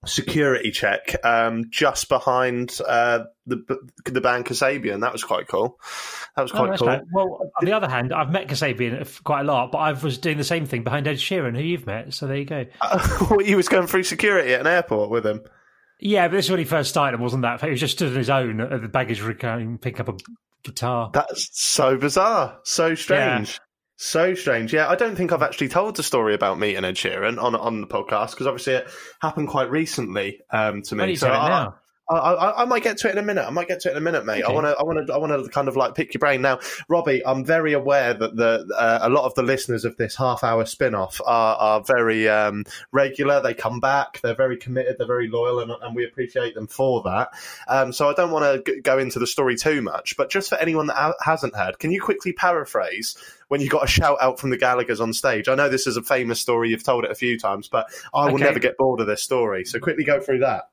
[0.05, 3.63] security check um, just behind uh, the
[4.05, 5.01] the band Kasabian?
[5.01, 5.79] That was quite cool.
[6.35, 6.87] That was quite oh, cool.
[6.87, 7.01] Right.
[7.13, 10.37] Well, on the other hand, I've met Kasabian quite a lot, but I was doing
[10.37, 12.13] the same thing behind Ed Sheeran, who you've met.
[12.13, 12.65] So there you go.
[12.81, 15.41] Uh, you was going through security at an airport with him.
[15.99, 17.61] Yeah, but this is when he first started, wasn't that?
[17.61, 20.17] He was just stood on his own at the baggage recording, picking up a
[20.63, 21.11] guitar.
[21.13, 23.59] That's so bizarre, so strange.
[23.95, 24.73] So strange.
[24.73, 27.81] Yeah, I don't think I've actually told the story about meeting Ed Sheeran on on
[27.81, 28.87] the podcast because obviously it
[29.21, 31.15] happened quite recently um, to me.
[31.15, 31.71] So I,
[32.09, 33.45] I, I, I, might get to it in a minute.
[33.45, 34.43] I might get to it in a minute, mate.
[34.43, 34.51] Okay.
[34.51, 36.41] I want to, I want to, I want to kind of like pick your brain
[36.41, 37.25] now, Robbie.
[37.25, 41.21] I'm very aware that the uh, a lot of the listeners of this half-hour spin-off
[41.25, 43.41] are, are very um, regular.
[43.41, 44.19] They come back.
[44.21, 44.97] They're very committed.
[44.97, 47.29] They're very loyal, and, and we appreciate them for that.
[47.69, 50.55] Um, so I don't want to go into the story too much, but just for
[50.55, 53.15] anyone that hasn't heard, can you quickly paraphrase
[53.47, 55.47] when you got a shout out from the Gallagher's on stage?
[55.47, 56.69] I know this is a famous story.
[56.69, 58.43] You've told it a few times, but I will okay.
[58.43, 59.65] never get bored of this story.
[59.65, 60.69] So quickly go through that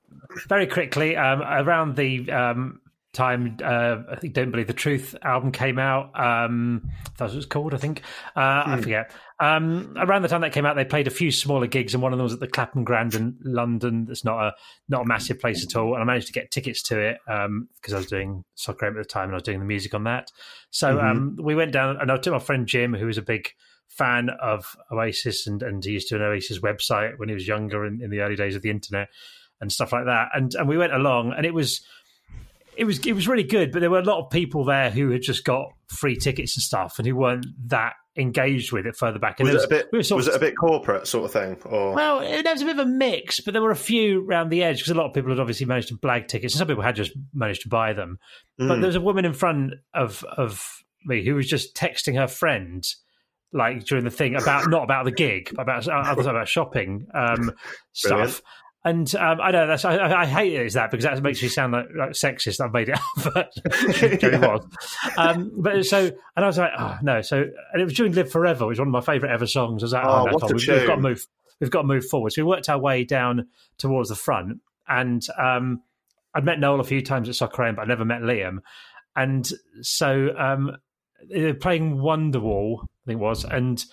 [0.48, 2.80] very quickly um, around the um,
[3.12, 6.18] time uh, I think "Don't Believe the Truth" album came out.
[6.18, 8.02] Um, that was what it's called, I think.
[8.37, 8.70] Uh, hmm.
[8.70, 9.12] I forget.
[9.40, 12.12] Um, around the time that came out, they played a few smaller gigs, and one
[12.12, 14.05] of them was at the Clapham Grand in London.
[14.05, 14.53] That's not a
[14.88, 17.46] not a massive place at all, and I managed to get tickets to it because
[17.46, 20.05] um, I was doing soccer at the time and I was doing the music on
[20.05, 20.31] that.
[20.70, 21.07] So mm-hmm.
[21.07, 23.48] Um, we went down, and I took my friend Jim, who was a big
[23.88, 27.87] fan of Oasis, and, and he used to an Oasis website when he was younger
[27.87, 29.09] in, in the early days of the internet
[29.61, 30.29] and stuff like that.
[30.35, 31.81] And and we went along, and it was
[32.76, 33.72] it was it was really good.
[33.72, 36.62] But there were a lot of people there who had just got free tickets and
[36.62, 39.40] stuff, and who weren't that engaged with it further back.
[39.40, 41.56] And was, it, a bit, we was it a bit corporate sort of thing?
[41.64, 44.50] Or well, it, was a bit of a mix, but there were a few around
[44.50, 46.68] the edge because a lot of people had obviously managed to blag tickets, and some
[46.68, 48.18] people had just managed to buy them.
[48.61, 48.68] Mm.
[48.68, 50.64] But there was a woman in front of of
[51.04, 52.85] me who was just texting her friend
[53.52, 55.87] like during the thing about not about the gig, about
[56.26, 57.52] about shopping um,
[57.92, 58.42] stuff.
[58.82, 61.48] And um, I know that's I, I, hate it as that because that makes me
[61.48, 62.64] sound like, like sexist.
[62.64, 63.02] I've made it up,
[63.34, 63.52] but
[64.02, 64.66] it was.
[65.18, 65.98] Um, but so,
[66.36, 67.20] and I was like, oh no.
[67.20, 69.82] So, and it was during "Live Forever," which was one of my favourite ever songs.
[69.82, 71.26] I was like, oh, oh no, Tom, we've, we've, got to move.
[71.60, 72.32] We've got to move forward.
[72.32, 75.82] So we worked our way down towards the front, and um,
[76.34, 78.58] I'd met Noel a few times at Soccer but I never met Liam.
[79.14, 79.46] And
[79.82, 80.76] so um,
[81.28, 83.84] they were playing Wonderwall, I think it was, and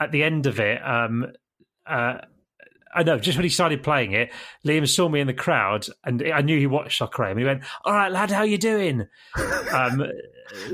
[0.00, 0.84] at the end of it.
[0.84, 1.28] Um,
[1.86, 2.18] uh,
[2.94, 4.32] I know, just when he started playing it,
[4.64, 7.64] Liam saw me in the crowd, and I knew he watched Soccer and he went,
[7.84, 9.06] "All right, lad, how you doing?"
[9.72, 10.04] um,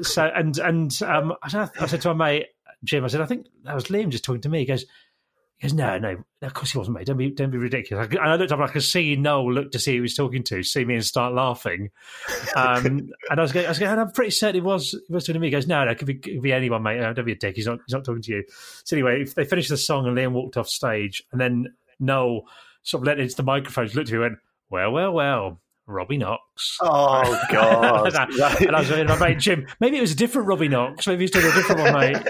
[0.02, 1.48] so, and and um, I,
[1.86, 2.46] said to my mate
[2.84, 4.84] Jim, I said, "I think that was Liam just talking to me." He goes,
[5.60, 7.06] he goes, no, no, of course he wasn't, mate.
[7.06, 8.06] Don't be, don't be ridiculous.
[8.08, 10.14] And I looked up, and I could see Noel look to see who he was
[10.14, 11.90] talking to, see me and start laughing.
[12.56, 12.84] Um,
[13.30, 15.34] and I was going, I was going, I'm pretty certain he was, he was talking
[15.34, 15.48] to me.
[15.48, 16.98] He goes, no, no, it could be, it could be anyone, mate.
[16.98, 17.56] No, don't be a dick.
[17.56, 18.44] He's not, he's not talking to you.
[18.84, 21.66] So anyway, they finished the song and Liam walked off stage, and then
[22.00, 22.42] Noel
[22.82, 24.38] sort of let into the microphones, looked at me and went,
[24.70, 25.60] well, well, well,
[25.90, 26.78] Robbie Knox.
[26.80, 28.06] Oh God!
[28.14, 29.66] and, I, and, I, was with my mate Jim.
[29.80, 31.06] Maybe it was a different Robbie Knox.
[31.06, 32.16] Maybe he's doing a different one, mate.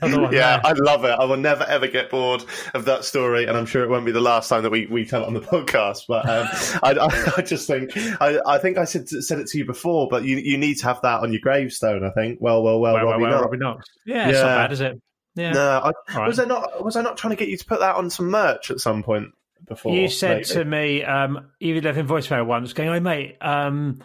[0.00, 1.10] one yeah, I love it.
[1.18, 4.12] I will never ever get bored of that story, and I'm sure it won't be
[4.12, 6.02] the last time that we, we tell it on the podcast.
[6.06, 6.46] But um,
[6.82, 10.08] I, I, I, just think I, I think I said said it to you before,
[10.10, 12.04] but you you need to have that on your gravestone.
[12.04, 12.38] I think.
[12.40, 13.42] Well, well, well, well, Robbie, well, Knox.
[13.44, 13.88] Robbie Knox.
[14.04, 15.00] Yeah, it's not bad, is it?
[15.34, 15.52] Yeah.
[15.52, 16.26] No, I, right.
[16.28, 18.30] was I not was I not trying to get you to put that on some
[18.30, 19.32] merch at some point?
[19.66, 19.94] before.
[19.94, 20.44] You said maybe.
[20.44, 24.02] to me, um, you left in voicemail once, going, "Oh mate, um,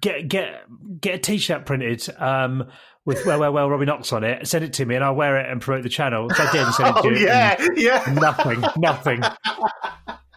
[0.00, 0.64] get get
[1.00, 2.68] get a t-shirt printed um,
[3.04, 4.46] with well well well Robbie Knox on it.
[4.46, 6.62] Send it to me, and I'll wear it and promote the channel." So I did
[6.62, 7.26] and send it to oh, you.
[7.26, 8.12] Yeah, yeah.
[8.12, 9.22] Nothing, nothing.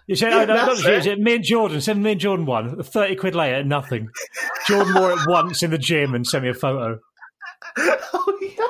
[0.08, 1.06] You said, "Oh no, not it.
[1.06, 1.20] it.
[1.20, 1.82] Me and Jordan.
[1.82, 2.82] Send me and Jordan one.
[2.84, 4.10] Thirty quid later, nothing.
[4.68, 7.00] Jordan wore it once in the gym and sent me a photo.
[7.78, 8.66] Oh, yeah.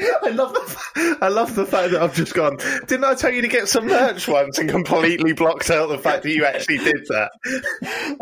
[0.00, 2.56] I love the I love the fact that I've just gone.
[2.86, 6.22] Didn't I tell you to get some merch once and completely blocked out the fact
[6.24, 7.30] that you actually did that?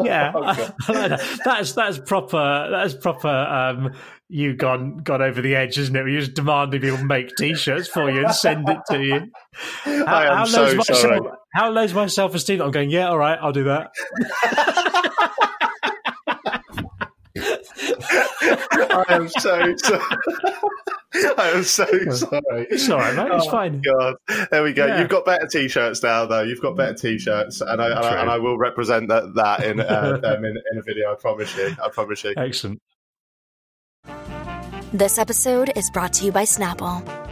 [0.05, 2.69] Yeah, oh, that's that's proper.
[2.71, 3.29] That's proper.
[3.29, 3.95] Um,
[4.29, 6.09] you gone gone over the edge, isn't it?
[6.09, 9.31] You just demanding people make t-shirts for you and send it to you.
[9.83, 11.21] How, I am how so my, sorry.
[11.55, 12.61] How low's my self esteem?
[12.63, 12.91] I'm going.
[12.91, 13.93] Yeah, all right, I'll do that.
[17.43, 20.03] I am so sorry.
[21.15, 22.67] I am so sorry.
[22.71, 23.29] It's all right, mate.
[23.33, 23.83] It's oh, fine.
[23.83, 24.15] God,
[24.51, 24.87] there we go.
[24.87, 25.01] Yeah.
[25.01, 26.43] You've got better t-shirts now, though.
[26.43, 29.81] You've got better t-shirts, and I, and I, and I will represent that, that in,
[29.81, 31.13] uh, um, in in a video.
[31.13, 31.77] I promise you.
[31.83, 32.35] I promise you.
[32.37, 32.81] Excellent.
[34.93, 37.32] This episode is brought to you by Snapple.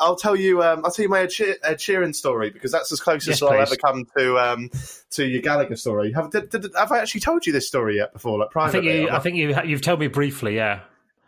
[0.00, 0.62] I'll tell you.
[0.62, 3.36] Um, I'll tell you my Ed, Sheer- Ed Sheeran story because that's as close Yes,
[3.36, 3.70] as I'll please.
[3.70, 4.70] ever come to um,
[5.10, 6.12] to your Gallagher story.
[6.12, 8.38] Have, did, did, have I actually told you this story yet before?
[8.38, 8.88] Like I privately?
[8.88, 10.56] think you, I think you you've told me briefly.
[10.56, 10.80] Yeah.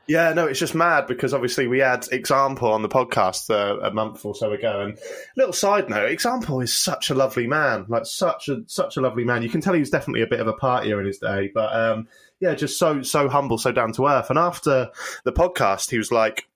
[0.09, 3.93] Yeah, no, it's just mad because obviously we had Example on the podcast uh, a
[3.93, 4.81] month or so ago.
[4.81, 4.99] And
[5.37, 9.23] little side note, Example is such a lovely man, like such a such a lovely
[9.25, 9.45] man.
[9.45, 11.73] You can tell he was definitely a bit of a partier in his day, but
[11.75, 12.09] um,
[12.41, 14.29] yeah, just so so humble, so down to earth.
[14.29, 14.91] And after
[15.25, 16.49] the podcast, he was like.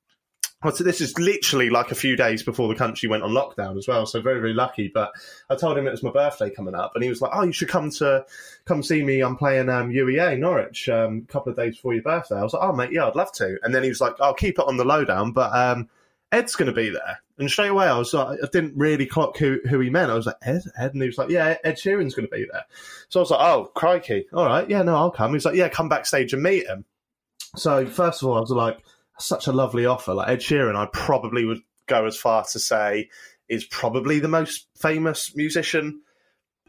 [0.64, 3.76] Well, so this is literally like a few days before the country went on lockdown
[3.76, 4.88] as well, so very very lucky.
[4.92, 5.12] But
[5.50, 7.52] I told him it was my birthday coming up, and he was like, "Oh, you
[7.52, 8.24] should come to
[8.64, 9.20] come see me.
[9.20, 12.54] I'm playing um, UEA Norwich um, a couple of days before your birthday." I was
[12.54, 14.66] like, "Oh, mate, yeah, I'd love to." And then he was like, "I'll keep it
[14.66, 15.90] on the lowdown, but um,
[16.32, 19.36] Ed's going to be there." And straight away, I was like, I didn't really clock
[19.36, 20.10] who who he meant.
[20.10, 22.46] I was like, "Ed, Ed," and he was like, "Yeah, Ed Sheeran's going to be
[22.50, 22.64] there."
[23.10, 24.26] So I was like, "Oh, crikey!
[24.32, 26.86] All right, yeah, no, I'll come." He was like, "Yeah, come backstage and meet him."
[27.56, 28.78] So first of all, I was like,
[29.18, 30.14] such a lovely offer.
[30.14, 33.08] Like Ed Sheeran, I probably would go as far to say
[33.48, 36.00] is probably the most famous musician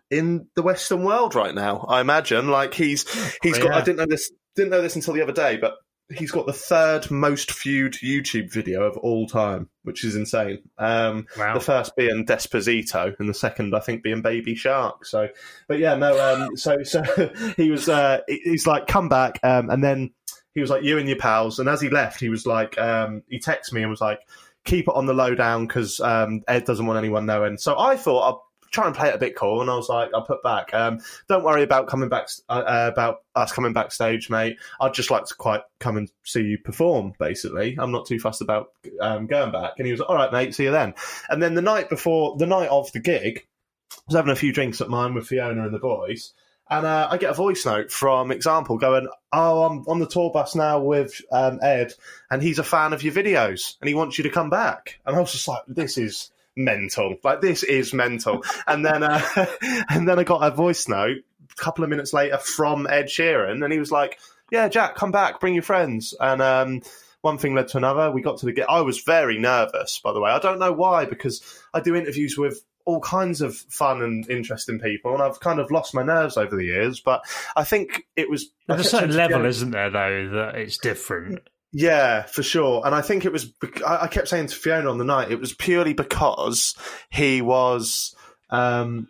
[0.09, 1.85] in the Western world right now.
[1.87, 2.49] I imagine.
[2.49, 3.05] Like he's
[3.41, 3.71] he's got.
[3.71, 4.31] I didn't know this.
[4.55, 5.75] Didn't know this until the other day, but
[6.09, 10.59] he's got the third most viewed YouTube video of all time, which is insane.
[10.77, 11.53] Um, Wow.
[11.53, 15.05] The first being Despacito, and the second, I think, being Baby Shark.
[15.05, 15.29] So,
[15.67, 16.17] but yeah, no.
[16.17, 17.03] Um, so so
[17.57, 17.89] he was.
[17.89, 20.11] Uh, he's like, come back, um, and then
[20.57, 21.59] he was like, you and your pals.
[21.59, 24.19] And as he left, he was like, um, he texted me and was like,
[24.65, 27.59] keep it on the lowdown because um, Ed doesn't want anyone knowing.
[27.59, 30.09] So I thought I'll try and play it a bit cool, and I was like,
[30.15, 30.73] I'll put back.
[30.73, 34.57] Um, don't worry about coming back uh, uh, about us coming backstage, mate.
[34.81, 37.13] I'd just like to quite come and see you perform.
[37.19, 39.73] Basically, I'm not too fussed about um, going back.
[39.77, 40.95] And he was like, all right, mate, see you then.
[41.29, 43.45] And then the night before, the night of the gig,
[43.91, 46.33] I was having a few drinks at mine with Fiona and the boys.
[46.69, 50.31] And uh, I get a voice note from Example going, Oh, I'm on the tour
[50.31, 51.93] bus now with um, Ed,
[52.29, 54.99] and he's a fan of your videos, and he wants you to come back.
[55.05, 57.15] And I was just like, This is mental.
[57.23, 58.43] Like, this is mental.
[58.67, 59.21] and then, uh,
[59.89, 61.17] and then I got a voice note
[61.51, 64.19] a couple of minutes later from Ed Sheeran, and he was like,
[64.51, 66.13] Yeah, Jack, come back, bring your friends.
[66.19, 66.81] And um,
[67.21, 68.11] one thing led to another.
[68.11, 68.69] We got to the get.
[68.69, 70.31] I was very nervous, by the way.
[70.31, 71.41] I don't know why, because
[71.73, 75.69] I do interviews with all kinds of fun and interesting people, and I've kind of
[75.71, 77.01] lost my nerves over the years.
[77.01, 77.21] But
[77.55, 81.41] I think it was There's a certain level, isn't there, though, that it's different.
[81.73, 82.81] yeah, for sure.
[82.85, 83.53] And I think it was.
[83.85, 86.75] I I kept saying to Fiona on the night, it was purely because
[87.11, 88.15] he was.
[88.49, 89.09] Um,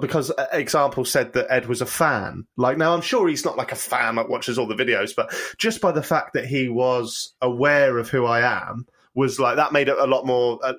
[0.00, 2.46] because uh, example said that Ed was a fan.
[2.56, 5.34] Like now, I'm sure he's not like a fan that watches all the videos, but
[5.58, 9.72] just by the fact that he was aware of who I am was like that
[9.72, 10.72] made it a lot more uh,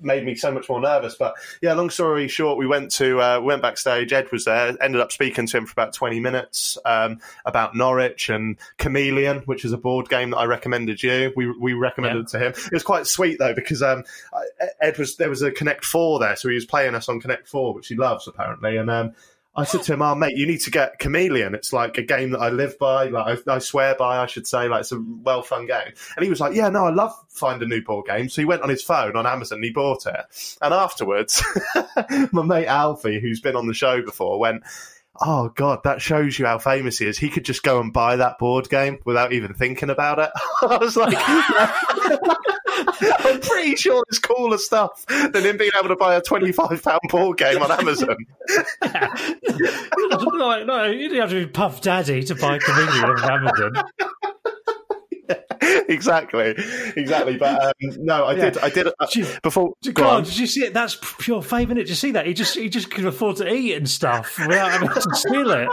[0.00, 1.14] made me so much more nervous.
[1.16, 4.12] But yeah, long story short, we went to uh, went backstage.
[4.12, 4.76] Ed was there.
[4.80, 9.64] Ended up speaking to him for about twenty minutes um, about Norwich and Chameleon, which
[9.64, 11.32] is a board game that I recommended you.
[11.36, 12.52] We we recommended it to him.
[12.52, 14.04] It was quite sweet though because um,
[14.80, 17.48] Ed was there was a Connect Four there, so he was playing us on Connect
[17.48, 18.90] Four, which he loves apparently, and.
[18.90, 19.14] Um,
[19.58, 21.54] I said to him, "Oh, mate, you need to get Chameleon.
[21.54, 24.46] It's like a game that I live by, like I, I swear by, I should
[24.46, 24.68] say.
[24.68, 27.60] Like it's a well fun game." And he was like, "Yeah, no, I love find
[27.60, 30.06] a new board game." So he went on his phone on Amazon, and he bought
[30.06, 30.56] it.
[30.62, 31.42] And afterwards,
[32.32, 34.62] my mate Alfie, who's been on the show before, went,
[35.20, 37.18] "Oh God, that shows you how famous he is.
[37.18, 40.30] He could just go and buy that board game without even thinking about it."
[40.62, 41.14] I was like,
[43.28, 47.00] "I'm pretty sure there's cooler stuff than him being able to buy a twenty-five pound
[47.08, 48.16] board game on Amazon."
[50.34, 53.72] no, no, you didn't have to be Puff Daddy to buy Chameleon on Amazon.
[55.88, 56.54] exactly,
[56.96, 57.36] exactly.
[57.36, 58.58] But um, no, I did.
[58.58, 59.74] I did uh, Gee, before.
[59.84, 60.24] go God, on.
[60.24, 60.74] did you see it?
[60.74, 61.76] That's pure fame, innit?
[61.76, 62.26] Did you see that?
[62.26, 65.68] He just he just could afford to eat and stuff without having to steal it.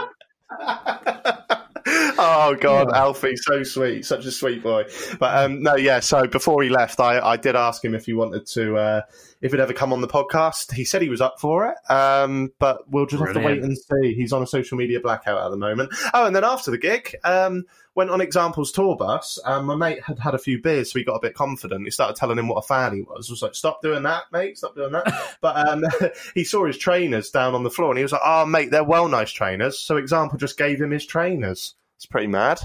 [1.86, 4.84] oh God, Alfie, so sweet, such a sweet boy.
[5.18, 6.00] But um, no, yeah.
[6.00, 9.02] So before he left, I, I did ask him if he wanted to, uh,
[9.40, 10.72] if he'd ever come on the podcast.
[10.72, 13.76] He said he was up for it, um, but we'll just have to wait and
[13.76, 14.14] see.
[14.14, 15.92] He's on a social media blackout at the moment.
[16.12, 17.64] Oh, and then after the gig, um,
[17.96, 19.40] went on Examples tour bus.
[19.44, 21.84] and my mate had had a few beers, so he got a bit confident.
[21.84, 23.28] He started telling him what a fan he was.
[23.28, 24.58] I was like, "Stop doing that, mate!
[24.58, 25.82] Stop doing that." but um,
[26.34, 28.84] he saw his trainers down on the floor, and he was like, "Oh, mate, they're
[28.84, 31.74] well nice trainers." So Example just gave him his trainers.
[31.96, 32.60] It's pretty mad.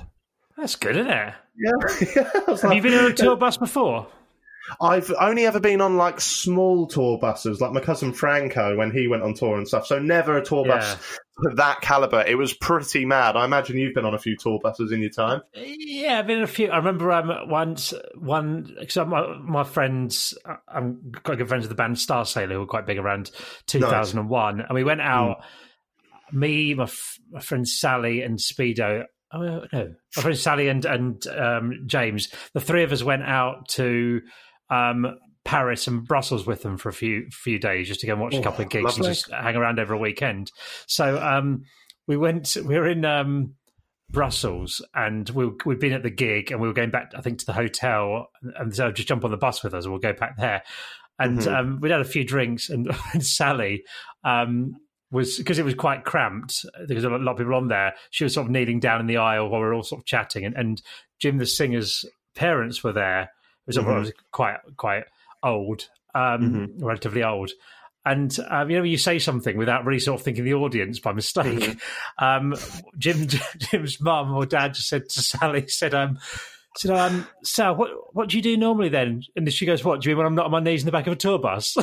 [0.57, 1.33] That's good, isn't it?
[1.57, 2.23] Yeah.
[2.47, 4.07] Have like, you been on a tour bus before?
[4.79, 9.07] I've only ever been on like small tour buses, like my cousin Franco when he
[9.07, 9.86] went on tour and stuff.
[9.88, 10.77] So never a tour Yeah.
[10.77, 12.23] bus of that caliber.
[12.25, 13.36] It was pretty mad.
[13.36, 15.41] I imagine you've been on a few tour buses in your time.
[15.55, 16.69] Yeah, I've been in a few.
[16.69, 21.69] I remember um, once one because my my friends, uh, I'm quite good friends with
[21.69, 23.31] the band Starsailor, who were quite big around
[23.67, 25.43] 2001, and we went out.
[26.34, 29.03] Me, my f- my friend Sally, and Speedo.
[29.34, 32.29] Oh no, my friend Sally and and um, James.
[32.53, 34.21] The three of us went out to.
[34.71, 38.21] Um, Paris and Brussels with them for a few few days just to go and
[38.21, 39.07] watch a Oh, couple of gigs lovely.
[39.07, 40.51] and just hang around over a weekend.
[40.88, 41.63] So um,
[42.07, 42.55] we went.
[42.63, 43.55] We were in um,
[44.10, 47.39] Brussels, and we we'd been at the gig, and we were going back, I think,
[47.39, 50.13] to the hotel, and so just jump on the bus with us, and we'll go
[50.13, 50.63] back there.
[51.17, 51.53] And Mhm.
[51.60, 53.84] um, we'd had a few drinks, and, and Sally
[54.23, 54.75] um,
[55.12, 56.65] was because it was quite cramped.
[56.88, 57.93] There was a lot of people on there.
[58.12, 60.05] She was sort of kneeling down in the aisle while we were all sort of
[60.05, 60.81] chatting, and, and
[61.19, 62.05] Jim, the singer's
[62.36, 63.31] parents, were there.
[63.77, 63.95] Was, Mhm.
[63.95, 65.03] it was quite quite
[65.43, 67.51] old, um, relatively old.
[68.03, 71.13] And um, you know, you say something without really sort of thinking the audience by
[71.13, 71.79] mistake.
[72.19, 72.55] Um,
[72.97, 76.19] Jim, Jim's mum or dad just said to Sally, said, um,
[76.77, 79.23] said, um, Sal, what what do you do normally then?
[79.36, 80.91] And she goes, What do you mean when I'm not on my knees in the
[80.91, 81.75] back of a tour bus?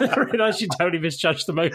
[0.00, 1.74] I realised you totally misjudged the moment.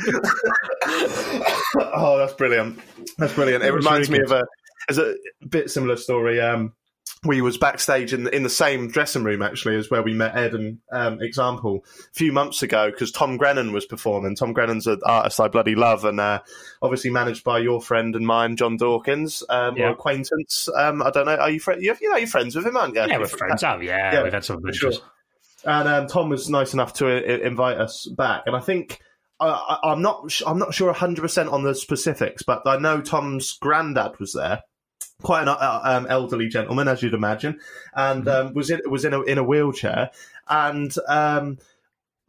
[1.93, 2.79] oh, that's brilliant.
[3.17, 3.63] That's brilliant.
[3.63, 4.45] It It reminds really me of a
[4.89, 5.15] as a
[5.47, 6.39] bit similar story.
[6.39, 6.73] Um,
[7.23, 10.35] we was backstage in the, in the same dressing room actually as where we met
[10.35, 14.35] Ed and um, Example a few months ago because Tom Grennan was performing.
[14.35, 16.41] Tom Grennan's an artist I bloody love and uh,
[16.81, 19.87] obviously managed by your friend and mine, John Dawkins, um, Yeah.
[19.87, 20.69] or acquaintance.
[20.75, 21.35] Um, I don't know.
[21.35, 21.81] Are you friend?
[21.81, 23.01] You, you know, you're friends with him, aren't you?
[23.01, 23.63] Yeah, we're friends.
[23.63, 24.93] Oh, yeah, Yeah, we've had some for sure.
[25.65, 28.99] And um, Tom was nice enough to I- invite us back, and I think
[29.39, 33.01] I, I, I'm not I'm not sure 100 percent on the specifics, but I know
[33.01, 34.61] Tom's granddad was there,
[35.21, 37.59] quite an uh, um, elderly gentleman, as you'd imagine,
[37.93, 40.11] and um, was in was in a in a wheelchair,
[40.47, 40.93] and.
[41.07, 41.57] Um,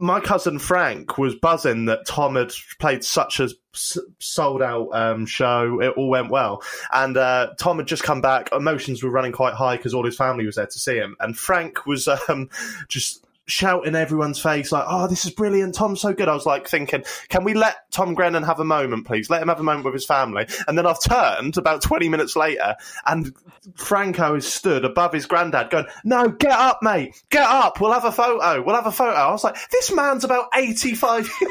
[0.00, 5.80] my cousin Frank was buzzing that Tom had played such a sold out um, show.
[5.80, 6.62] It all went well.
[6.92, 8.50] And uh, Tom had just come back.
[8.52, 11.16] Emotions were running quite high because all his family was there to see him.
[11.18, 12.48] And Frank was um,
[12.86, 15.74] just shouting in everyone's face, like, oh, this is brilliant.
[15.74, 16.28] Tom's so good.
[16.28, 19.30] I was like thinking, can we let Tom Grennan have a moment, please?
[19.30, 20.46] Let him have a moment with his family.
[20.66, 23.34] And then I've turned about 20 minutes later and
[23.76, 27.20] Franco is stood above his granddad going, no, get up, mate.
[27.30, 27.80] Get up.
[27.80, 28.62] We'll have a photo.
[28.62, 29.12] We'll have a photo.
[29.16, 31.30] I was like, this man's about 85,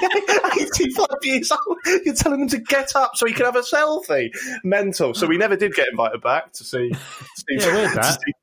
[0.61, 1.77] 85 years old.
[2.05, 4.29] You're telling him to get up so he can have a selfie.
[4.63, 5.13] Mental.
[5.13, 6.89] So we never did get invited back to see.
[6.89, 6.95] To
[7.35, 8.19] see Yeah, weird to that.
[8.25, 8.33] see-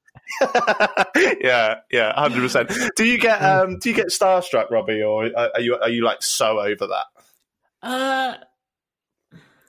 [1.40, 2.70] yeah, yeah, hundred percent.
[2.96, 6.02] Do you get um, do you get starstruck, Robbie, or are are you are you
[6.04, 7.04] like so over that?
[7.82, 8.34] Uh,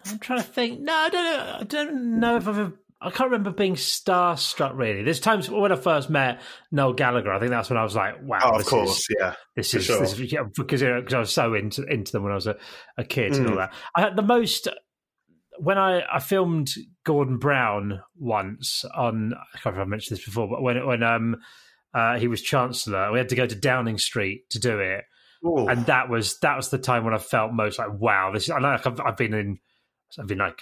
[0.08, 0.80] I'm trying to think.
[0.82, 1.58] No, I don't know.
[1.60, 2.58] I don't know if I've.
[2.60, 4.75] Ever, I can't remember being starstruck.
[4.75, 7.32] Really, there's times when I first met Noel Gallagher.
[7.32, 9.34] I think that's when I was like, "Wow, Oh, of this course, is, yeah.
[9.56, 9.99] this is, sure.
[9.99, 12.36] this is yeah, because you know, because I was so into into them when I
[12.36, 12.56] was a,
[12.97, 13.49] a kid and Mm.
[13.51, 13.73] all that.
[13.95, 14.67] I had the most
[15.60, 16.70] when I I filmed
[17.04, 19.34] Gordon Brown once on.
[19.34, 21.38] I can't remember if I mentioned this before, but when when um
[21.94, 25.06] uh, he was chancellor, we had to go to Downing Street to do it
[25.46, 25.68] Ooh.
[25.68, 28.60] and that was that was the time when I felt most like wow this I
[28.60, 29.60] like I've, I've been in
[30.20, 30.62] I've been like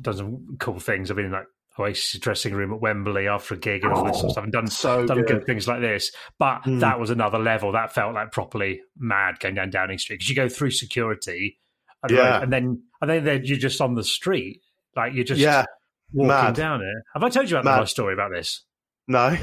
[0.00, 1.46] done some cool things I've been in like
[1.78, 4.52] Oasis dressing room at Wembley after a gig and all this sort of stuff and
[4.52, 5.26] done so done good.
[5.26, 6.78] good things like this but Mm.
[6.80, 10.36] that was another level that felt like properly mad going down Downing Street because you
[10.36, 11.58] go through security
[12.04, 12.40] and, Yeah.
[12.40, 14.60] and then and then you're just on the street
[14.94, 15.64] like you're just yeah,
[16.12, 16.54] walking mad.
[16.54, 18.64] down it have I told you about my story about this
[19.08, 19.36] no,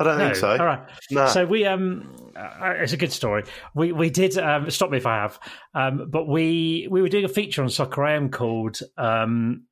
[0.00, 0.24] I don't no.
[0.24, 0.48] think so.
[0.48, 0.80] All right.
[1.10, 1.26] No.
[1.26, 3.44] So we um, uh, it's a good story.
[3.74, 5.38] We we did um, stop me if I have,
[5.74, 9.64] um, but we we were doing a feature on Soccer AM called um,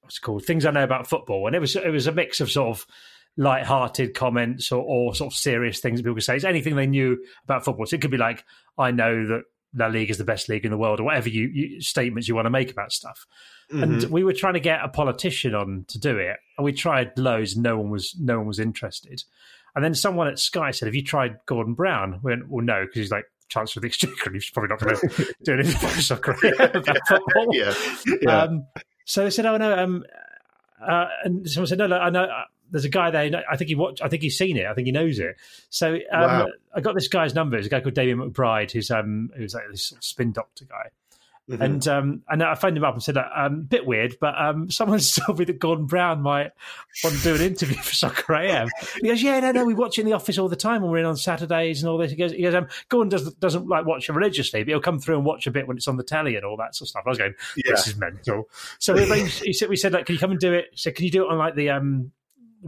[0.00, 2.40] what's it called Things I Know About Football, and it was it was a mix
[2.40, 2.86] of sort of
[3.36, 6.36] light-hearted comments or, or sort of serious things that people could say.
[6.36, 7.84] It's anything they knew about football.
[7.84, 8.42] So it could be like,
[8.78, 9.42] I know that
[9.76, 12.34] La Liga is the best league in the world, or whatever you, you statements you
[12.34, 13.26] want to make about stuff.
[13.70, 14.10] And Mhm.
[14.10, 17.56] we were trying to get a politician on to do it, and we tried loads.
[17.56, 19.22] No one was no one was interested.
[19.74, 22.84] And then someone at Sky said, "Have you tried Gordon Brown?" We went, "Well, no,
[22.84, 25.76] because he's like Chancellor of the Exchequer, and he's probably not going to do anything
[25.78, 27.74] about soccer about football." yeah,
[28.22, 28.42] yeah.
[28.42, 28.66] Um,
[29.04, 30.04] So they said, "Oh no," um,
[30.80, 32.26] uh, and someone said, "No, no, I know."
[32.70, 33.44] There's a guy there.
[33.50, 34.02] I think he watched.
[34.02, 34.66] I think he's seen it.
[34.66, 35.36] I think he knows it.
[35.70, 36.48] So um, Wow.
[36.74, 37.56] I got this guy's number.
[37.56, 40.64] It's a guy called Damian McBride, who's um, who's like this sort of spin doctor
[40.64, 40.90] guy.
[41.48, 41.60] Mhm.
[41.60, 44.68] And um, and I phoned him up and said, um, a bit weird, but um,
[44.70, 46.50] someone's told me that Gordon Brown might
[47.04, 48.68] want to do an interview for Soccer AM.
[49.00, 50.90] He goes, yeah, no, no, we watch it in the office all the time when
[50.90, 52.10] we're in on Saturdays and all this.
[52.10, 54.98] He goes, he goes, um, Gordon doesn't doesn't like watch it religiously, but he'll come
[54.98, 56.90] through and watch a bit when it's on the telly and all that sort of
[56.90, 57.04] stuff.
[57.06, 57.70] I was going, yeah.
[57.70, 58.48] this is mental.
[58.80, 60.66] So we arranged, he said, we said, like, can you come and do it?
[60.72, 62.10] He said, can you do it on like the um,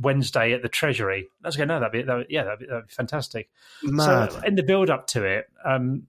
[0.01, 1.29] Wednesday at the Treasury?
[1.45, 3.51] I was going, no, that'd be, that'd, yeah, that'd be, that'd be fantastic.
[3.83, 4.33] Mad.
[4.33, 6.07] So in the build up to it, um,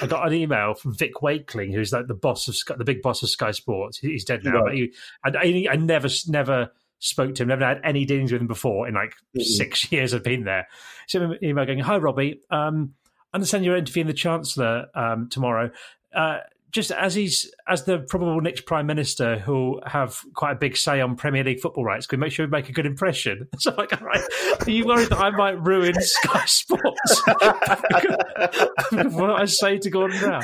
[0.00, 3.02] I got an email from Vic Wakeling, who's like the boss of Sky, the big
[3.02, 3.98] boss of Sky Sports.
[3.98, 4.92] He's dead now, Right.
[5.24, 8.48] but he, I, I never never spoke to him, never had any dealings with him
[8.48, 9.42] before in like Mhm.
[9.42, 10.66] six years I've been there.
[11.06, 12.94] So an email going, "Hi Robbie, um,
[13.32, 15.70] I understand you're interviewing the Chancellor um, tomorrow."
[16.12, 16.38] Uh,
[16.70, 21.00] just as he's as the probable next prime minister who'll have quite a big say
[21.00, 23.48] on Premier League football rights, can we make sure we make a good impression?
[23.60, 24.22] So like, all right,
[24.66, 27.22] are you worried that I might ruin Sky Sports?
[29.14, 30.42] what I say to Gordon Brown.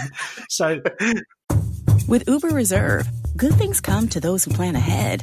[0.51, 0.83] So
[2.07, 3.07] With Uber Reserve,
[3.39, 5.23] good things come to those who plan ahead.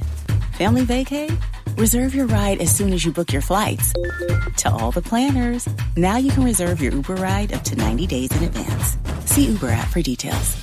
[0.54, 1.39] Family vacay?
[1.78, 3.93] Reserve your ride as soon as you book your flights.
[3.93, 8.32] To all the planners, now you can reserve your Uber ride up to 90 days
[8.32, 8.97] in advance.
[9.26, 10.62] See Uber app for details.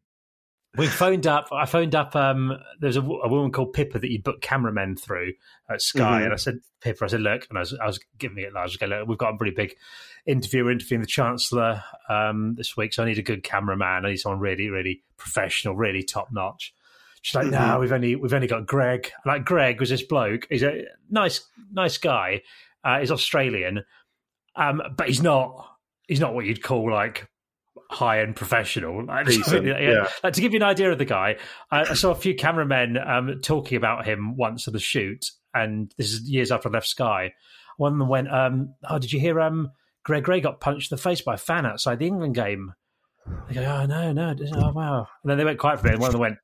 [0.77, 1.49] We phoned up.
[1.51, 2.15] I phoned up.
[2.15, 5.33] Um, there's a, a woman called Pippa that you book cameramen through
[5.69, 6.25] at Sky, Mhm.
[6.25, 8.53] and I said, Pippa, I said, look, and I was, I was giving it.
[8.55, 9.75] I was going, look, we've got a pretty big
[10.25, 10.63] interview.
[10.65, 14.05] We're interviewing the Chancellor um, this week, so I need a good cameraman.
[14.05, 16.73] I need someone really, really professional, really top notch.
[17.21, 17.79] She's like, no, Mhm.
[17.81, 19.11] we've only we've only got Greg.
[19.25, 20.47] Like Greg was this bloke.
[20.49, 22.41] He's a nice nice guy.
[22.83, 23.83] Uh, he's Australian,
[24.55, 25.67] um, but he's not
[26.07, 27.29] he's not what you'd call like
[27.91, 29.05] high end professional.
[29.05, 30.07] Like, Decent, yeah.
[30.23, 31.37] like, to give you an idea of the guy,
[31.69, 35.93] I, I saw a few cameramen um, talking about him once at the shoot, and
[35.97, 37.33] this is years after I left Sky.
[37.77, 39.39] One of them went, um, "Oh, did you hear?
[39.39, 39.71] Um,
[40.03, 42.73] Greg Gray got punched in the face by a fan outside the England game."
[43.47, 45.93] They go, "Oh no, no, oh wow!" And then they went quiet for a bit,
[45.93, 46.37] and one of them went,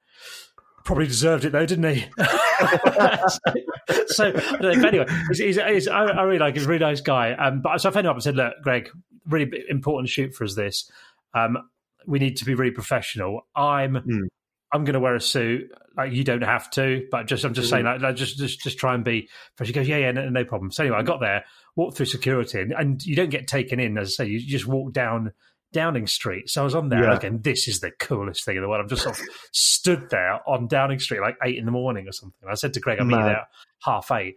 [0.84, 2.06] "Probably deserved it though, didn't he?"
[4.08, 6.56] so, know, anyway, he's, he's, he's, I, I really like.
[6.56, 6.60] him.
[6.60, 7.34] He's a really nice guy.
[7.34, 8.90] Um, but so I phoned him up and said, "Look, Greg,
[9.28, 10.56] really important shoot for us.
[10.56, 10.90] This,
[11.38, 11.58] um,
[12.06, 13.42] we need to be really professional.
[13.56, 14.28] I'm, Mm.
[14.74, 15.72] I'm going to wear a suit.
[15.96, 18.78] Like you don't have to, but just I'm just saying, like, like just just just
[18.78, 19.68] try and be." Fresh.
[19.68, 22.60] He goes, "Yeah, yeah, no, no problem." So anyway, I got there, walked through security,
[22.62, 23.98] and, and you don't get taken in.
[23.98, 25.32] As I say, you just walk down.
[25.74, 26.50] Downing Street.
[26.50, 27.20] So I was on there Yeah.
[27.24, 28.82] and I this is the coolest thing in the world.
[28.84, 32.14] I'm just sort of stood there on Downing Street like eight in the morning or
[32.14, 32.48] something.
[32.50, 33.48] I said to Greg, I'll meet you there at
[33.84, 34.36] half eight.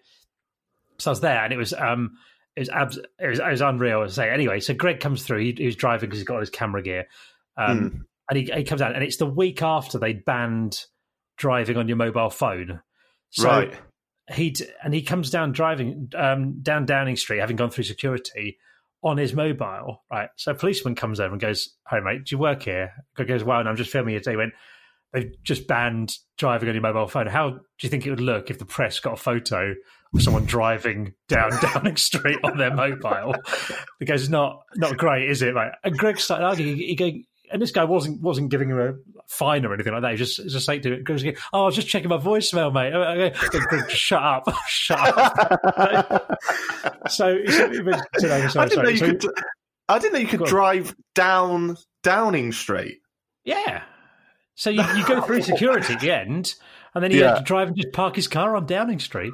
[0.98, 2.16] So I was there and it was um
[2.60, 4.28] it was abs- it was, it was unreal to say.
[4.28, 5.40] Anyway, so Greg comes through.
[5.40, 7.06] He, he was driving because he's got all his camera gear,
[7.56, 10.84] um, and he, he comes out and it's the week after they banned
[11.38, 12.82] driving on your mobile phone.
[13.30, 13.74] So right.
[14.30, 14.54] he
[14.84, 18.58] and he comes down driving um, down Downing Street, having gone through security
[19.02, 20.04] on his mobile.
[20.12, 23.28] Right, so a policeman comes over and goes, "Hey mate, do you work here?" Greg
[23.28, 24.52] goes, "Well, no, I'm just filming it." He went,
[25.14, 27.26] "They've just banned driving on your mobile phone.
[27.26, 29.74] How do you think it would look if the press got a photo
[30.18, 33.34] someone driving down Downing Street on their mobile?"
[33.98, 36.76] because it's "Not not great, is it?" Right, and Greg started arguing.
[36.76, 38.94] He, he and this guy wasn't wasn't giving him a
[39.28, 40.12] fine or anything like that.
[40.12, 42.72] He just just saying to it, Greg's going, "Oh, I was just checking my voicemail,
[42.72, 46.38] mate." Okay, Greg, shut up, shut up.
[47.08, 47.72] so, so,
[48.18, 49.24] so, I sorry, didn't know you So- could.
[49.88, 52.98] I didn't know you could drive down Downing Street.
[53.44, 53.82] Yeah.
[54.54, 56.54] So you, you go through security at the end,
[56.94, 57.28] and then he Yeah.
[57.30, 59.32] had to drive and just park his car on Downing Street.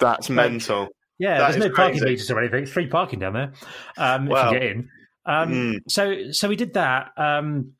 [0.00, 0.88] That's mental.
[1.18, 2.12] Yeah, That there's no parking crazy.
[2.14, 2.62] meters or anything.
[2.64, 3.52] It's free parking down there
[3.96, 4.48] um, Wow.
[4.48, 4.88] if you get in.
[5.26, 5.78] Um, Mm.
[5.88, 7.12] So so we did that.
[7.16, 7.72] Um,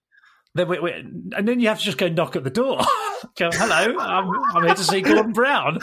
[0.55, 2.79] then we, we, and then you have to just go knock at the door.
[3.37, 5.79] go, hello, I'm, I'm here to see Gordon Brown.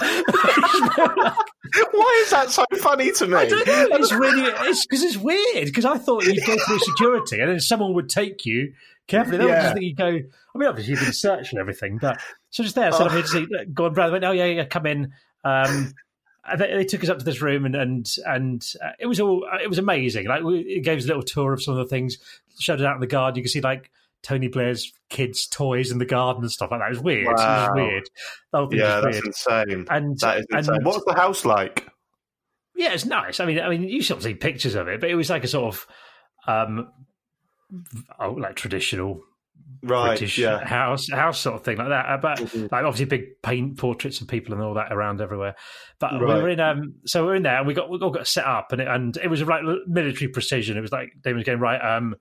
[1.92, 3.36] Why is that so funny to me?
[3.36, 3.88] I don't know.
[3.98, 5.66] It's really it's because it's weird.
[5.66, 8.74] Because I thought you'd go through security and then someone would take you
[9.08, 9.38] carefully.
[9.38, 9.62] Then I Yeah.
[9.64, 10.06] just think you go.
[10.08, 12.20] I mean, obviously you've been searched and everything, but
[12.52, 12.91] so just there.
[12.91, 14.10] Said, I'm here to see Gordon Brown.
[14.10, 15.14] They went, oh yeah, yeah, come in.
[15.43, 15.93] Um,
[16.58, 19.45] they, they took us up to this room and and and uh, it was all
[19.62, 20.28] it was amazing.
[20.28, 22.18] Like we, it gave us a little tour of some of the things,
[22.60, 23.38] showed it out in the garden.
[23.38, 23.89] You can see like
[24.24, 26.88] Tony Blair's kids' toys in the garden and stuff like that.
[26.88, 27.24] It was weird.
[27.28, 27.70] It Wow.
[27.70, 28.10] was weird.
[28.52, 29.26] The whole thing Yeah, that's weird.
[29.26, 29.88] insane.
[29.89, 30.76] And that is insane.
[30.76, 31.88] and- What was the house like?
[32.76, 33.39] Yeah, it's nice.
[33.39, 35.43] I mean, I mean, you sort of see pictures of it, but it was like
[35.43, 35.88] a sort of,
[36.47, 36.88] um,
[38.20, 39.24] oh, like traditional
[39.84, 40.09] Right.
[40.09, 40.64] British yeah.
[40.64, 42.05] house house sort of thing like that.
[42.05, 42.72] Uh, But Mhm.
[42.72, 45.55] like obviously big paint portraits of people and all that around everywhere.
[45.99, 48.28] But we were in um, so we're in there and we got we all got
[48.28, 50.78] set up and it, and it was like military precision.
[50.78, 51.80] It was like Damon was going right.
[51.80, 52.16] Um,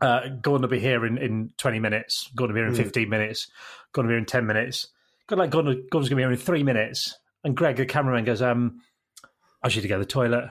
[0.00, 2.28] uh, Gordon will be here in, in twenty minutes.
[2.36, 2.76] Going to be here in Mm.
[2.76, 3.48] fifteen minutes.
[3.92, 4.88] Going to be here in ten minutes.
[5.28, 7.16] Got like Gordon, Gordon's going to be here in three minutes.
[7.44, 8.80] And Greg, the cameraman, goes, um,
[9.62, 10.50] I should to go to the toilet.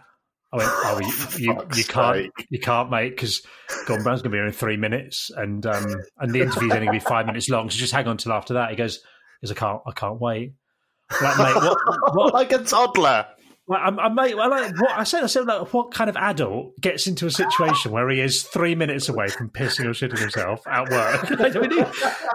[0.60, 3.42] I went, oh, you, you, you can't, you can't, mate, because
[3.86, 6.86] Gordon Brown's going to be here in three minutes, and um, and the interview's only
[6.86, 8.70] going to be five minutes long, so just hang on till after that.
[8.70, 9.02] He goes,
[9.42, 10.54] because I can't, I can't wait.
[11.22, 11.78] Like, mate, what,
[12.16, 13.28] what, like a toddler.
[13.70, 17.06] Like, I'm, I'm, like, what I said, I said, like, what kind of adult gets
[17.06, 20.90] into a situation where he is three minutes away from pissing or shitting himself at
[20.90, 21.30] work?
[21.38, 21.54] Like,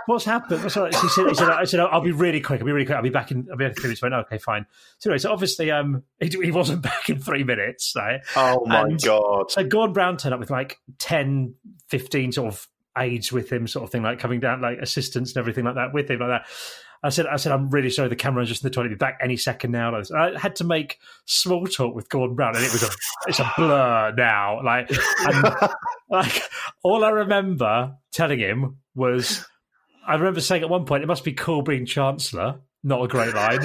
[0.06, 0.62] what's happened?
[0.62, 2.60] What's he said, he said, I said, I'll be really quick.
[2.60, 2.96] I'll be really quick.
[2.96, 3.48] I'll be back in.
[3.50, 4.02] I'll be back in three minutes.
[4.02, 4.66] I went, okay, fine.
[4.98, 7.94] So anyway, so obviously, um, he, he wasn't back in three minutes.
[7.96, 8.20] Right?
[8.36, 9.50] Oh my And god.
[9.50, 11.54] So Gordon Brown turned up with like 10,
[11.88, 12.68] 15 sort of
[12.98, 15.92] aides with him, sort of thing, like coming down, like assistants and everything like that
[15.94, 16.46] with him, like that.
[17.04, 18.08] I said, I said, I'm really sorry.
[18.08, 18.90] The camera's just in the toilet.
[18.90, 19.94] Be back any second now.
[19.94, 22.90] And I had to make small talk with Gordon Brown, and it was a,
[23.26, 24.62] it's a blur now.
[24.62, 24.90] Like,
[26.10, 26.42] like
[26.84, 29.44] all I remember telling him was,
[30.06, 32.60] I remember saying at one point, it must be cool being chancellor.
[32.84, 33.60] Not a great line.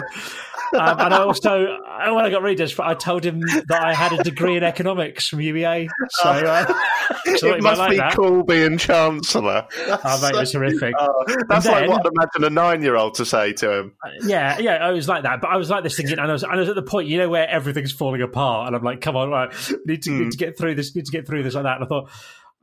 [0.74, 4.22] Um, and I also, when I got desperate, I told him that I had a
[4.22, 5.88] degree in economics from UEA.
[6.10, 6.66] So, uh,
[7.38, 8.14] so it must like be that.
[8.16, 9.66] cool being chancellor.
[9.88, 10.94] Oh, mate, it was horrific.
[11.00, 13.96] Oh, that's And like what I'd imagine a nine-year-old to say to him.
[14.24, 16.44] Yeah, yeah, I was like that, but I was like this thinking, and I was,
[16.44, 19.00] and I was at the point, you know, where everything's falling apart, and I'm like,
[19.00, 19.54] come on, right,
[19.86, 20.20] need to, Hmm.
[20.24, 21.76] need to get through this, need to get through this like that.
[21.78, 22.10] And I thought,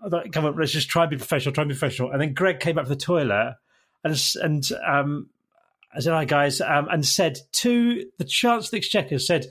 [0.05, 2.11] I thought, come on, let's just try and be professional, try and be professional.
[2.11, 3.57] And then Greg came up to the toilet
[4.05, 5.31] and and um,
[5.97, 9.47] I said, "Hi guys," um, and said to the Chancellor the Exchequer, said,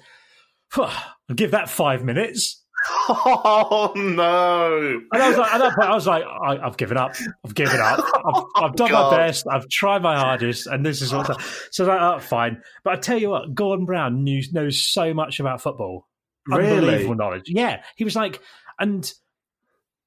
[0.78, 0.92] "I'll
[1.36, 2.62] give that five minutes."
[3.10, 5.02] Oh no!
[5.12, 7.16] And I was like, at that point, I was like, I, I've given up.
[7.46, 8.00] I've given up.
[8.26, 9.12] I've, I've done God.
[9.12, 9.46] my best.
[9.50, 11.28] I've tried my hardest, and this is what.
[11.72, 12.62] So I was like, oh, fine.
[12.84, 16.08] But I tell you what, Gordon Brown knew, knows so much about football.
[16.48, 16.78] Really?
[16.78, 17.44] Unbelievable knowledge.
[17.48, 18.42] Yeah, he was like,
[18.80, 19.12] and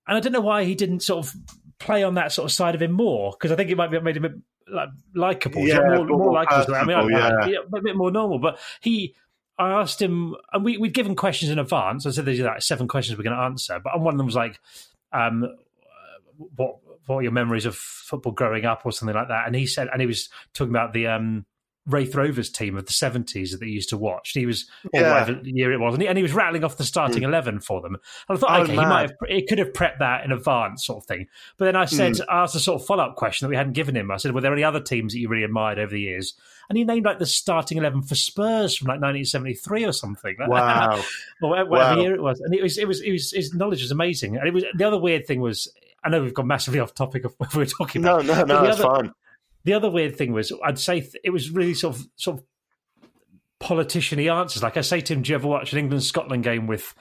[0.06, 1.34] and I don't know why he didn't sort of
[1.78, 4.02] play on that sort of side of him more because I think it might have
[4.02, 6.74] made him a bit like likable, Yeah, more, more, more likable.
[6.74, 7.58] I mean, I- personable, yeah.
[7.78, 8.38] a bit more normal.
[8.38, 9.14] But he,
[9.58, 12.06] I asked him, and we we'd given questions in advance.
[12.06, 14.34] I said there's like seven questions we're going to answer, but one of them was
[14.34, 14.60] like,
[15.12, 15.46] um,
[16.56, 19.46] what what are your memories of football growing up or something like that?
[19.46, 21.46] And he said, and he was talking about the um.
[21.86, 24.32] Raith Rovers team of the seventies that he used to watch.
[24.32, 25.20] He was, or Yeah.
[25.20, 27.28] whatever year it was, and he, and he was rattling off the starting hmm.
[27.28, 27.96] eleven for them.
[28.28, 30.84] And I thought, Oh, okay, he might have, he could have prepped that in advance,
[30.86, 31.28] sort of thing.
[31.56, 31.94] But then I hmm.
[31.94, 34.10] said, I asked a sort of follow up question that we hadn't given him.
[34.10, 36.34] I said, were there any other teams that you really admired over the years?
[36.68, 40.36] And he named like the starting eleven for Spurs from like 1973 or something.
[40.48, 41.02] Wow.
[41.42, 42.00] or whatever, Wow.
[42.00, 42.40] year it was.
[42.40, 44.36] And it was, it was, it was, his knowledge was amazing.
[44.36, 45.68] And it was the other weird thing was,
[46.02, 48.24] I know we've gone massively off topic of what we were talking about.
[48.24, 49.12] no, no, no, it's other, fine.
[49.66, 52.44] The other weird thing was, I'd say th- it was really sort of, sort of
[53.60, 54.62] politician-y answers.
[54.62, 56.94] Like I say to him, "Do you ever watch an England Scotland game with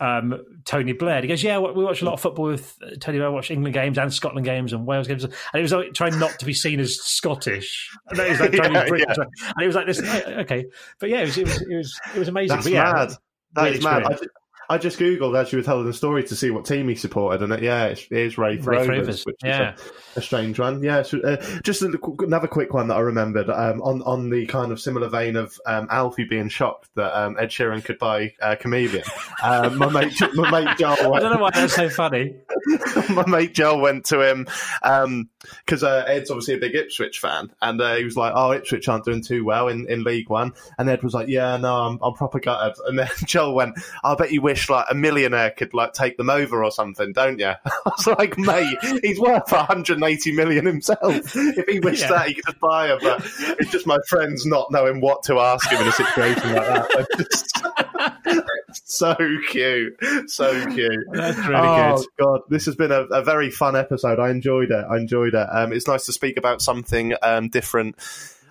[0.00, 3.18] um, Tony Blair?" He goes, "Yeah, we watch a lot of football with uh, Tony
[3.18, 3.28] Blair.
[3.28, 6.18] I watch England games and Scotland games and Wales games." And it was like trying
[6.18, 7.90] not to be seen as Scottish.
[8.08, 9.16] And it was like trying to Yeah, be British.
[9.18, 9.24] yeah.
[9.56, 10.00] And it was like this.
[10.00, 10.66] Okay,
[11.00, 12.56] but yeah, it was it was it was, it was amazing.
[12.56, 13.12] That's But yeah, mad.
[13.54, 13.92] That weird mad.
[13.92, 14.20] I experience.
[14.20, 14.30] just,
[14.68, 17.42] I just googled as you were telling the story to see what team he supported,
[17.42, 19.74] and it, yeah, it's, it is Raith, Raith Rovers, Rovers, which yeah.
[19.74, 19.80] is
[20.16, 20.82] a, a strange one.
[20.82, 24.46] Yeah, so, uh, just a, another quick one that I remembered um, on on the
[24.46, 28.34] kind of similar vein of um, Alfie being shocked that um, Ed Sheeran could buy
[28.40, 29.04] a chameleon.
[29.42, 30.92] um, my mate, my mate Joel.
[31.14, 32.34] I don't know why that's so funny.
[33.10, 34.46] my mate Joel went to him
[35.64, 38.88] because uh, Ed's obviously a big Ipswich fan, and uh, he was like, "Oh, Ipswich
[38.88, 41.98] aren't doing too well in, in League One." And Ed was like, "Yeah, no, I'm,
[42.02, 45.74] I'm proper gutted." And then Joel went, "I bet you wish like a millionaire could
[45.74, 50.32] like take them over or something, don't you?" I was like, "Mate, he's worth 180
[50.32, 51.34] million himself.
[51.36, 52.08] If he wished Yeah.
[52.10, 53.24] that, he could just buy her." But
[53.58, 57.72] it's just my friends not knowing what to ask him in a situation like that.
[58.96, 59.14] So
[59.50, 59.96] cute,
[60.30, 61.06] so cute.
[61.12, 62.06] That's really oh, good.
[62.24, 64.18] God, this has been a, a very fun episode.
[64.18, 64.84] I enjoyed it.
[64.90, 65.46] I enjoyed it.
[65.52, 67.96] Um, it's nice to speak about something um, different,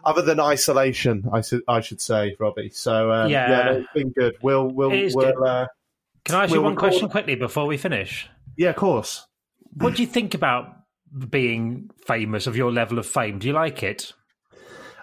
[0.04, 1.28] other than isolation.
[1.34, 2.70] I should I should say, Robbie.
[2.70, 3.50] So um, Yeah.
[3.50, 4.36] yeah, no, it's been good.
[4.42, 5.36] We'll we'll, we'll good.
[5.44, 5.68] Uh,
[6.24, 8.28] Can I ask you We'll one record- question quickly before we finish?
[8.58, 9.26] yeah, of course.
[9.78, 10.68] What do you think about
[11.30, 13.40] being famous of your level of fame?
[13.40, 14.14] Do you like it?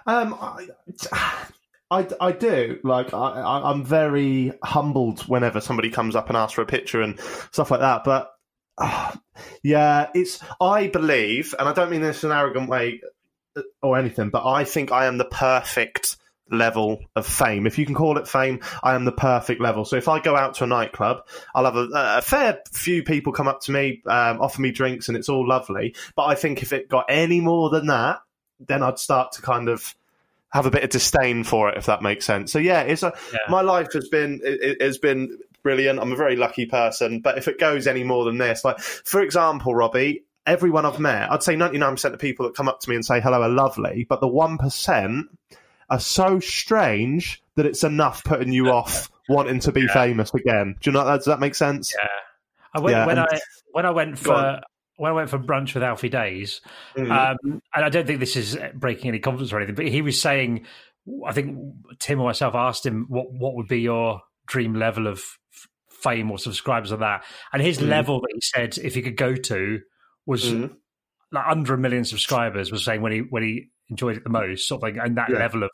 [0.07, 0.67] Um, I,
[1.99, 2.79] I, I do.
[2.83, 7.19] Like, I, I'm very humbled whenever somebody comes up and asks for a picture and
[7.51, 8.03] stuff like that.
[8.03, 8.31] But
[9.63, 10.39] Yeah, it's.
[10.61, 13.01] I believe, and I don't mean this in an arrogant way
[13.55, 16.17] uh, or anything, but I think I am the perfect
[16.51, 17.65] level of fame.
[17.65, 19.85] If you can call it fame, I am the perfect level.
[19.85, 21.25] So if I go out to a nightclub,
[21.55, 25.07] I'll have a, a fair few people come up to me, um, offer me drinks,
[25.07, 25.95] and it's all lovely.
[26.15, 28.21] But I think if it got any more than that,
[28.59, 29.95] then I'd start to kind of
[30.53, 32.51] have a bit of disdain for it, if that makes sense.
[32.51, 33.39] So yeah, it's a, Yeah.
[33.49, 35.99] my life has been it, it has been brilliant.
[35.99, 39.21] I'm a very lucky person, but if it goes any more than this, like for
[39.21, 42.95] example, Robbie, everyone I've met, I'd say 99% of people that come up to me
[42.95, 45.27] and say hello are lovely, but the one percent
[45.89, 50.75] are so strange that it's enough putting you off wanting to be famous again.
[50.81, 51.05] Do you know?
[51.05, 51.93] That does that make sense?
[51.97, 52.07] Yeah.
[52.75, 53.39] I went, Yeah, when and- I
[53.71, 54.61] when I went for
[54.97, 56.61] when I went for brunch with Alfie Deyes,
[56.95, 57.11] Mhm.
[57.11, 60.21] um, and I don't think this is breaking any confidence or anything, but he was
[60.21, 60.65] saying,
[61.25, 61.57] I think
[61.99, 65.23] Tim or myself asked him what what would be your dream level of
[65.89, 67.87] fame or subscribers or that, and his Mhm.
[67.89, 69.81] level that he said if he could go to
[70.25, 70.75] was Mhm.
[71.31, 72.71] like under a million subscribers.
[72.71, 75.29] Was saying when he when he enjoyed it the most, sort of thing, and that
[75.29, 75.39] Yeah.
[75.39, 75.69] level of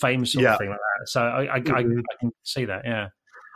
[0.00, 0.52] fame, sort Yeah.
[0.54, 1.08] of thing like that.
[1.08, 2.00] So I I, I, Mhm.
[2.00, 3.08] I can see that, yeah.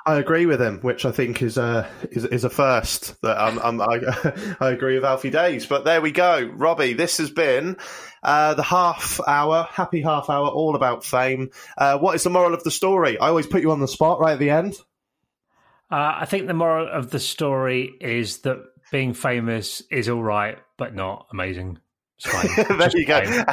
[0.08, 3.20] I agree with him, which I think is a is, is a first.
[3.20, 5.68] That I'm, I'm, I, I agree with Alfie Deyes.
[5.68, 6.94] But there we go, Robbie.
[6.94, 7.76] This has been
[8.22, 11.50] uh, the half hour, happy half hour, all about fame.
[11.76, 13.18] Uh, what is the moral of the story?
[13.18, 14.76] I always put you on the spot right at the end.
[15.90, 20.56] Uh, I think the moral of the story is that being famous is all right,
[20.78, 21.80] but not amazing.
[22.78, 23.20] There you go.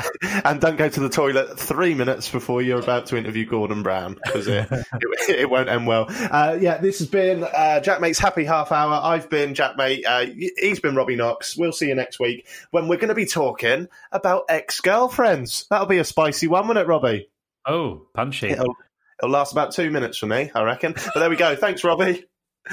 [0.43, 4.17] And don't go to the toilet three minutes before you're about to interview Gordon Brown
[4.23, 6.07] because it, it, it won't end well.
[6.09, 8.99] Uh, yeah, this has been uh, Jack Maate's Happy Half Hour.
[9.03, 10.05] I've been Jack Maate.
[10.05, 10.25] Uh,
[10.57, 11.55] he's been Robbie Knox.
[11.57, 15.67] We'll see you next week when we're going to be talking about ex girlfriends.
[15.69, 17.29] That'll be a spicy one, won't it, Robbie?
[17.65, 18.49] Oh, punchy.
[18.49, 18.75] It'll,
[19.19, 20.93] it'll last about two minutes for me, I reckon.
[20.93, 21.55] But there we go.
[21.55, 22.25] Thanks, Robbie.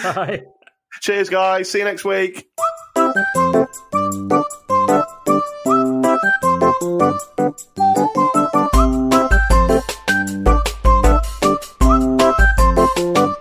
[0.02, 0.44] Bye.
[1.00, 1.70] Cheers, guys.
[1.70, 2.50] See you next week.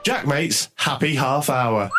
[0.04, 1.90] Jack Maate's Happy Half Hour.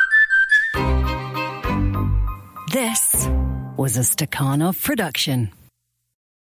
[2.71, 3.29] This
[3.77, 5.51] was a Stakhanov production.